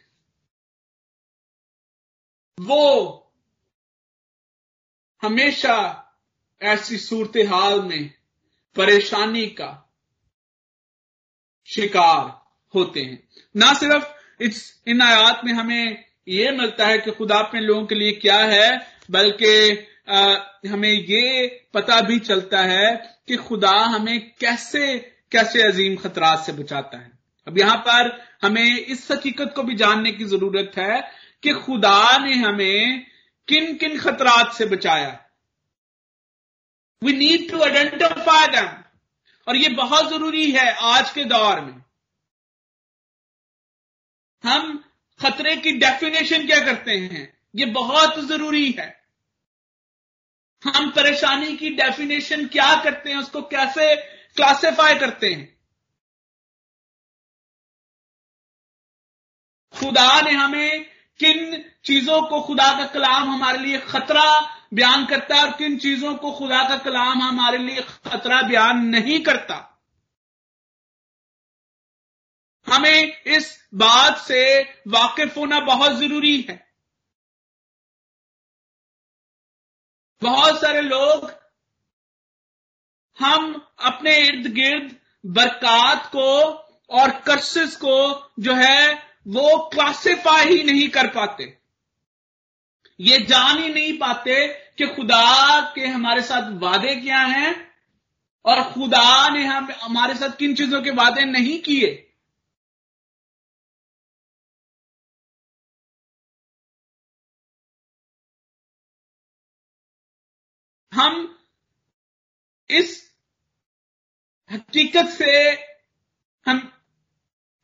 [2.61, 3.17] वो
[5.23, 6.07] हमेशा
[6.63, 8.15] ऐसी सूरत हाल में
[8.77, 9.95] परेशानी का
[11.67, 14.05] शिकार होते हैं। ना सिर्फ़
[14.43, 18.39] इस, इन आयात में हमें यह मिलता है कि खुदा अपने लोगों के लिए क्या
[18.39, 22.95] है, बल्कि हमें ये पता भी चलता है
[23.29, 24.99] कि खुदा हमें कैसे
[25.33, 28.11] कैसे अजीम खतरात से बचाता है। अब यहाँ पर
[28.43, 31.01] हमें इस हकीकत को भी जानने की ज़रूरत है
[31.43, 33.07] कि खुदा ने हमें
[33.49, 35.19] किन किन खतरात से बचाया।
[37.03, 38.69] We need to identify them
[39.47, 41.83] और ये बहुत ज़रूरी है आज के दौर में।
[44.45, 44.85] हम
[45.21, 47.39] खतरे की डेफिनेशन क्या करते हैं?
[47.55, 49.00] ये बहुत ज़रूरी है।
[50.65, 53.97] हम परेशानी की डेफिनेशन क्या करते हैं, उसको कैसे
[54.37, 55.61] क्लासिफाई करते हैं?
[59.79, 60.85] खुदा ने हमें
[61.19, 66.15] किन चीज़ों को खुदा का कलाम हमारे लिए खतरा बयान करता है और किन चीज़ों
[66.15, 69.81] को खुदा का कलाम हमारे लिए खतरा बयान नहीं करता?
[72.67, 76.70] हमें इस बात से वाकिफ होना बहुत ज़रूरी है।
[80.23, 81.33] बहुत सारे लोग
[83.21, 84.97] हम अपने इर्द गिर्द
[85.27, 86.43] बरकत को
[86.91, 91.59] और कर्सेस को जो है, वो क्लासिफाई ही नहीं कर पाते।
[93.01, 97.71] ये जान ही नहीं पाते कि खुदा के हमारे साथ वादे क्या हैं
[98.45, 102.10] और खुदा ने हम हमारे साथ किन चीज़ों के वादे नहीं किए।
[110.95, 111.39] हम
[112.71, 113.15] इस
[114.51, 115.51] हकीकत से
[116.47, 116.73] हम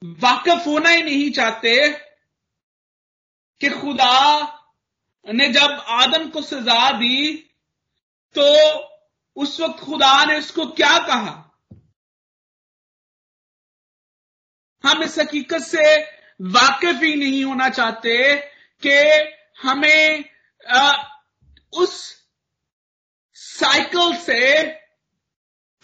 [0.04, 1.92] वाकफ होना ही नहीं चाहते
[3.60, 4.40] कि खुदा
[5.32, 7.36] ने जब आदम को सजा दी
[8.34, 8.74] तो
[9.36, 11.42] उस वक्त खुदा ने उसको क्या कहा?
[14.84, 16.02] हम इस हकीकत से
[16.40, 18.36] वाकिफ ही नहीं होना चाहते
[18.86, 18.94] कि
[19.62, 20.24] हमें
[20.68, 21.04] आ,
[21.72, 22.25] उस
[23.37, 24.41] साइकिल से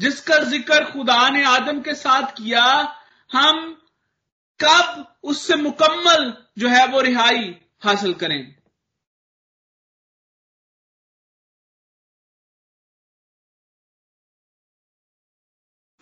[0.00, 2.64] जिसका ज़िक्र खुदा ने आदम के साथ किया,
[3.30, 3.72] हम
[4.60, 8.54] कब उससे मुकम्मल जो है वो रिहाई हासिल करें?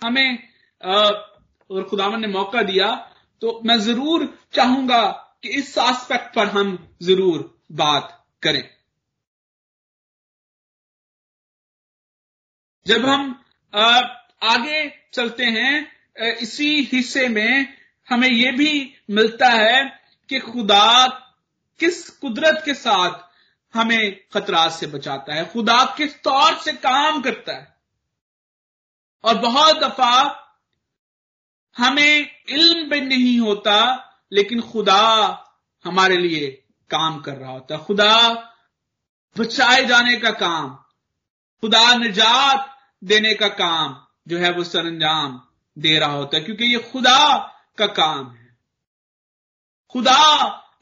[0.02, 0.38] हमें
[0.80, 2.88] और खुदावन ने मौका दिया
[3.42, 5.02] तो मैं ज़रूर चाहूँगा
[5.42, 7.42] कि इस एस्पेक्ट पर हम ज़रूर
[7.72, 8.62] बात करें।
[12.86, 17.76] जब हम आगे चलते हैं इसी हिस्से में
[18.10, 21.06] हमें यह भी मिलता है कि खुदा
[21.80, 23.18] किस कुदरत के साथ
[23.74, 27.76] हमें खतरात से बचाता है। खुदा किस तौर से काम करता है।
[29.24, 30.36] और बहुत दफ़ा
[31.76, 33.78] हमें इल्म भी नहीं होता,
[34.32, 35.02] लेकिन खुदा
[35.84, 36.50] हमारे लिए
[36.90, 38.14] काम कर रहा होता खुदा
[39.36, 40.79] बचाए जाने का काम
[41.62, 42.66] खुदा निजात
[43.02, 43.96] देने का काम
[44.28, 45.40] जो है वो सरंजाम
[45.76, 47.36] दे रहा होता है, क्योंकि ये खुदा
[47.78, 48.48] का काम है।
[49.94, 50.22] खुदा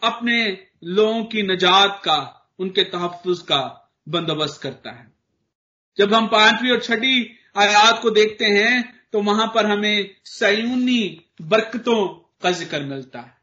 [0.02, 3.60] अपने लोगों की निजात का, उनके तहफ़ का
[4.08, 5.06] बंदोबस्त करता है।
[5.98, 7.22] जब हम पांचवी और छठी
[7.56, 11.02] आयात को देखते हैं तो वहाँ पर हमें सयूनी
[11.42, 12.06] बरकतों
[12.42, 13.36] का ज़िक्र मिलता है।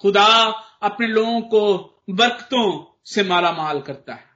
[0.00, 0.26] खुदा
[0.82, 1.62] अपने लोगों को
[2.10, 2.66] बरकतों
[3.06, 4.35] से माला माल करता है।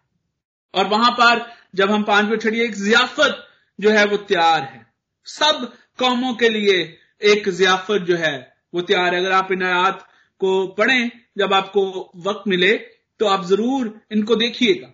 [0.74, 1.44] और वहाँ पर
[1.74, 3.46] जब हम पांचवी छड़िए एक जियाफत
[3.78, 4.86] जो है वो तैयार है।
[5.26, 6.76] सब कौमों के लिए
[7.22, 8.36] एक जियाफत जो है
[8.72, 10.06] वो तैयार है। अगर आप इन आयात
[10.40, 12.72] को पढ़ें, जब आपको वक्त मिले
[13.20, 14.92] तो आप ज़रूर इनको देखिएगा।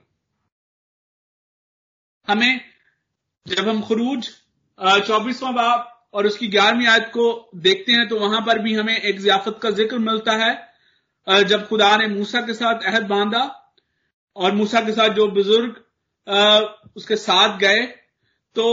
[2.28, 2.60] हमें
[3.46, 4.28] जब हम खरूज
[5.06, 7.26] चौबीसवां बाप और उसकी ग्यारहवीं आयत को
[7.58, 11.96] देखते हैं तो वहाँ पर भी हमें एक जियाफत का ज़िक्र मिलता है। जब खुदा
[11.96, 13.44] ने मूसा के साथ अहद बांधा
[14.36, 15.84] और मूसा के साथ जो बुज़ुर्ग
[16.96, 17.82] उसके साथ गए
[18.56, 18.64] तो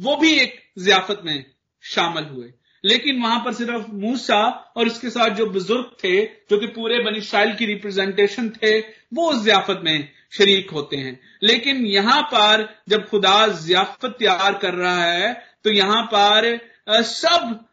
[0.00, 1.44] वो भी एक जियाफत में
[1.84, 2.52] शामिल हुए।
[2.84, 4.40] लेकिन वहाँ पर सिर्फ़ मूसा
[4.76, 9.30] और उसके साथ जो बुज़ुर्ग थे, जो कि पूरे बनी शाइल की रिप्रेजेंटेशन थे, वो
[9.30, 15.04] उस जियाफत में शरीक होते हैं। लेकिन यहाँ पर जब खुदा जियाफत तैयार कर रहा
[15.04, 15.32] है
[15.64, 16.58] तो यहाँ पर
[17.04, 17.64] सब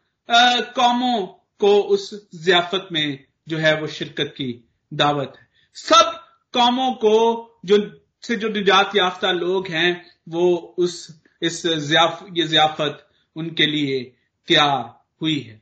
[0.74, 1.26] कौमों
[1.60, 4.52] को उस जियाफत में जो है वो शिरकत की
[4.92, 6.21] दावत है। सब
[6.54, 7.16] कौमों को
[7.64, 7.78] जो
[8.24, 9.90] से जो निजात याफ्ता लोग हैं
[10.28, 10.94] वो उस
[11.42, 14.02] इस जियाफ, ये जियाफत उनके लिए
[14.48, 14.82] तैयार
[15.22, 15.60] हुई है।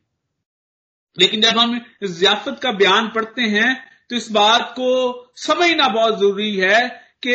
[1.17, 3.71] लेकिन जब हम इस जियाफत का बयान पढ़ते हैं
[4.11, 4.91] तो इस बात को
[5.37, 6.89] समझना बहुत ज़रूरी है
[7.23, 7.35] कि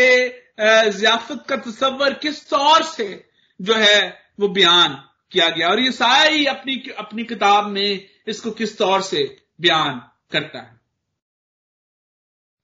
[0.60, 3.08] जियाफत का तस्वर किस तौर से
[3.60, 4.00] जो है
[4.40, 4.94] वो बयान
[5.32, 5.92] किया गया। और ये
[6.30, 9.24] ही अपनी अपनी किताब में इसको किस तौर से
[9.62, 10.02] बयान
[10.32, 10.80] करता है।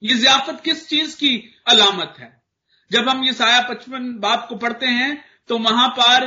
[0.01, 1.35] ये जियाफत किस चीज़ की
[1.67, 2.31] अलामत है?
[2.91, 6.25] जब हम ये साया पचपन बाप को पढ़ते हैं तो वहाँ पर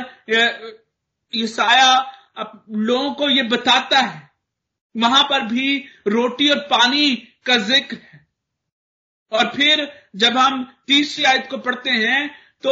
[1.33, 1.93] ये साया
[2.37, 4.29] लोगों को ये बताता है।
[4.95, 7.15] वहाँ पर भी रोटी और पानी
[7.45, 8.25] का ज़िक्र है।
[9.31, 12.27] और फिर जब हम तीसरी आयत को पढ़ते हैं
[12.63, 12.71] तो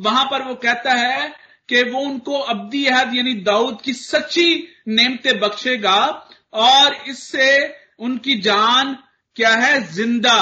[0.00, 1.28] वहाँ पर वो कहता है
[1.68, 5.98] कि वो उनको अब्दी अहद, यानी दाऊद की सच्ची नेमते बख्शेगा,
[6.52, 8.96] और इससे उनकी जान
[9.36, 10.38] क्या है ज़िंदा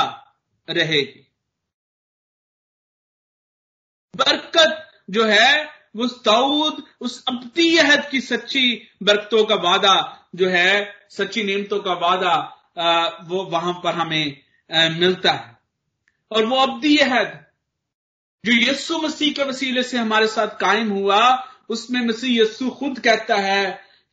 [0.68, 1.26] रहेगी?
[4.14, 5.64] बरकत जो है,
[5.96, 9.94] वो दाऊद उस अहद की सच्ची बरकतों का वादा
[10.34, 12.34] जो है, सच्ची नियमतों का वादा
[13.28, 14.36] वो वहाँ पर हमें
[14.98, 15.58] मिलता है।
[16.30, 17.38] और वो अब्दी अहद,
[18.44, 21.20] जो यस्सु मसीह के वसीले से हमारे साथ कायम हुआ,
[21.70, 23.64] उसमें मसीह यस्सु खुद कहता है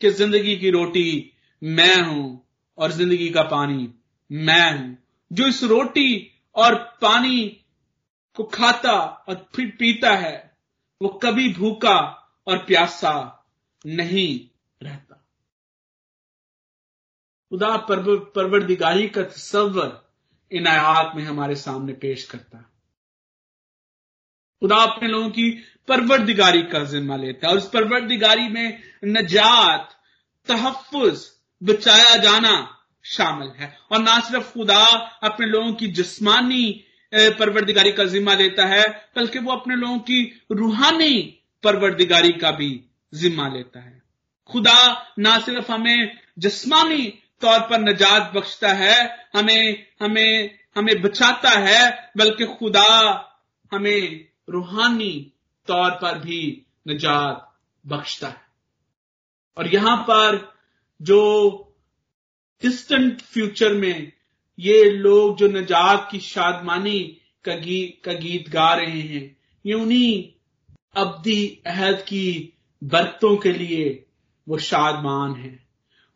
[0.02, 2.26] कि ज़िंदगी की रोटी मैं हूँ
[2.78, 3.88] और ज़िंदगी का पानी
[4.32, 4.98] मैं हूँ
[5.34, 7.64] जो इस रोटी और पानी
[8.36, 10.58] को खाता और फिर पीता है,
[11.02, 12.00] वो कभी भूखा
[12.48, 13.46] और प्यासा
[13.86, 14.50] नहीं
[14.84, 15.16] रहता।
[17.50, 20.12] खुदा परवरदिगारी का तस्वर
[20.52, 22.66] इन आयात में हमारे सामने पेश करता है।
[24.60, 25.52] खुदा अपने लोगों की
[25.88, 30.00] परवरदिगारी का जिम्मा लेता है और उस परवरदिगारी में नजात
[30.48, 30.96] तहफ़
[31.64, 32.77] बचाया जाना
[33.08, 34.86] शामिल है। और ना सिर्फ़ खुदा
[35.24, 36.84] अपने लोगों की जिस्मानी
[37.14, 42.84] परवरदिगारी का जिम्मा लेता है, बल्कि वो अपने लोगों की रूहानी परवरदिगारी का भी
[43.14, 44.02] जिम्मा लेता है।
[44.48, 47.08] खुदा ना सिर्फ़ हमें जिस्मानी
[47.42, 53.24] तौर पर नजात बख्शता है, हमें हमें हमें बचाता है, बल्कि खुदा
[53.72, 55.34] हमें रूहानी
[55.68, 57.54] तौर पर भी निजात
[57.88, 58.42] बख्शता है।
[59.58, 60.56] और यहाँ पर
[61.02, 61.64] जो
[62.62, 64.12] डिस्टेंट फ्यूचर में
[64.60, 70.24] ये लोग जो नजात की शादमानी का गीत का गीत गा रहे हैं, ये उन्हीं
[70.96, 72.54] अब्दी अहद की
[72.84, 74.06] बरकतों के लिए
[74.50, 75.68] वो शादमान है।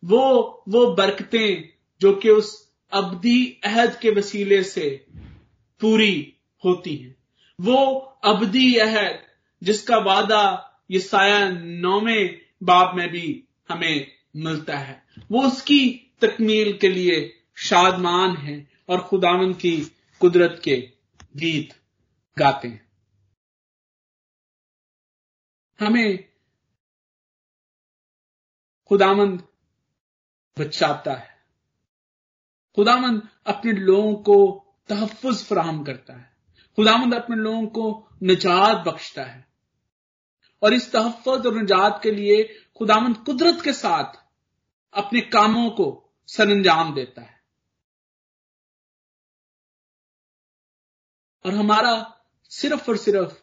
[0.05, 1.69] वो वो बरकतें
[2.01, 5.05] जो कि उस अब्दी अहद के वसीले से
[5.81, 6.33] पूरी
[6.65, 7.15] होती हैं।
[7.61, 9.19] वो अब्दी अहद
[9.63, 10.43] जिसका वादा
[10.91, 18.37] ये साया नौवे बाब में भी हमें मिलता है। वो उसकी तकमील के लिए शादमान
[18.37, 19.81] है और खुदावन की
[20.19, 20.93] कुदरत के
[21.35, 21.81] गीत
[22.39, 22.91] गाते हैं।
[25.79, 26.31] हमें
[28.87, 29.47] खुदामंद
[30.59, 31.45] बचाता है।
[32.75, 36.37] खुदामंद अपने लोगों को तहफ़ फराहम करता है।
[36.75, 39.47] खुदामंद अपने लोगों को निजात बख्शता है।
[40.63, 42.43] और इस तहफ़ और निजात के लिए
[42.77, 44.21] खुदामंद कुदरत के साथ
[44.93, 47.39] अपने कामों को सरंजाम देता है।
[51.45, 51.93] और हमारा
[52.51, 53.33] सिर्फ़ और सिर्फ़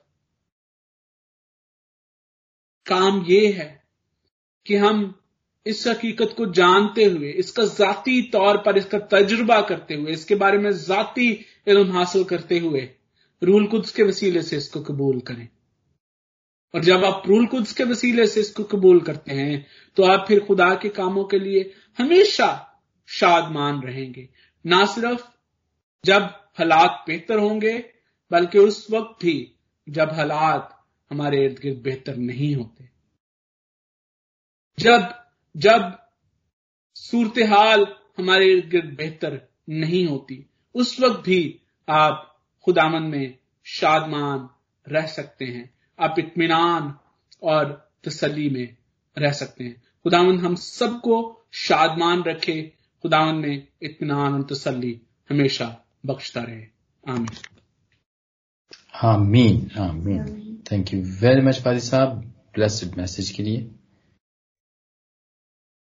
[2.86, 3.84] काम ये है
[4.66, 5.14] कि हम
[5.66, 10.58] इस हकीकत को जानते हुए, इसका जाती तौर पर, इसका तजुर्बा करते हुए, इसके बारे
[10.58, 11.30] में जाती
[11.66, 12.80] इल्म हासिल करते हुए
[13.42, 15.48] रूल कुद्स के वसीले से इसको कबूल करें।
[16.74, 19.66] और जब आप रूल कुद्स के वसीले से इसको कबूल करते हैं
[19.96, 22.67] तो आप फिर खुदा के कामों के लिए हमेशा
[23.08, 24.28] शादमान रहेंगे।
[24.66, 25.26] ना सिर्फ़
[26.04, 26.22] जब
[26.58, 27.92] हालात बेहतर होंगे,
[28.30, 29.54] बल्कि उस वक्त भी
[29.88, 32.88] जब हालात हमारे इर्द गिर्द बेहतर नहीं होते।
[34.78, 35.24] जब
[35.56, 36.08] जब
[36.94, 44.50] सूरत हाल हमारे इर्द गिर्द बेहतर नहीं होती, उस वक्त भी आप खुदामन में शादमान
[44.88, 46.98] रह सकते हैं। आप इतमान
[47.42, 48.76] और तसली में
[49.18, 56.42] रह सकते हैं। खुदावन हम सबको शादमान रखे। खुदावन में इतमान और तसली हमेशा बख्शता
[56.42, 56.66] रहे।
[57.08, 57.28] आमीन।
[59.02, 62.08] आमीन आमीन। थैंक यू वेरी मच पादी साहब।
[62.54, 63.70] ब्लेसड मैसेज के लिए।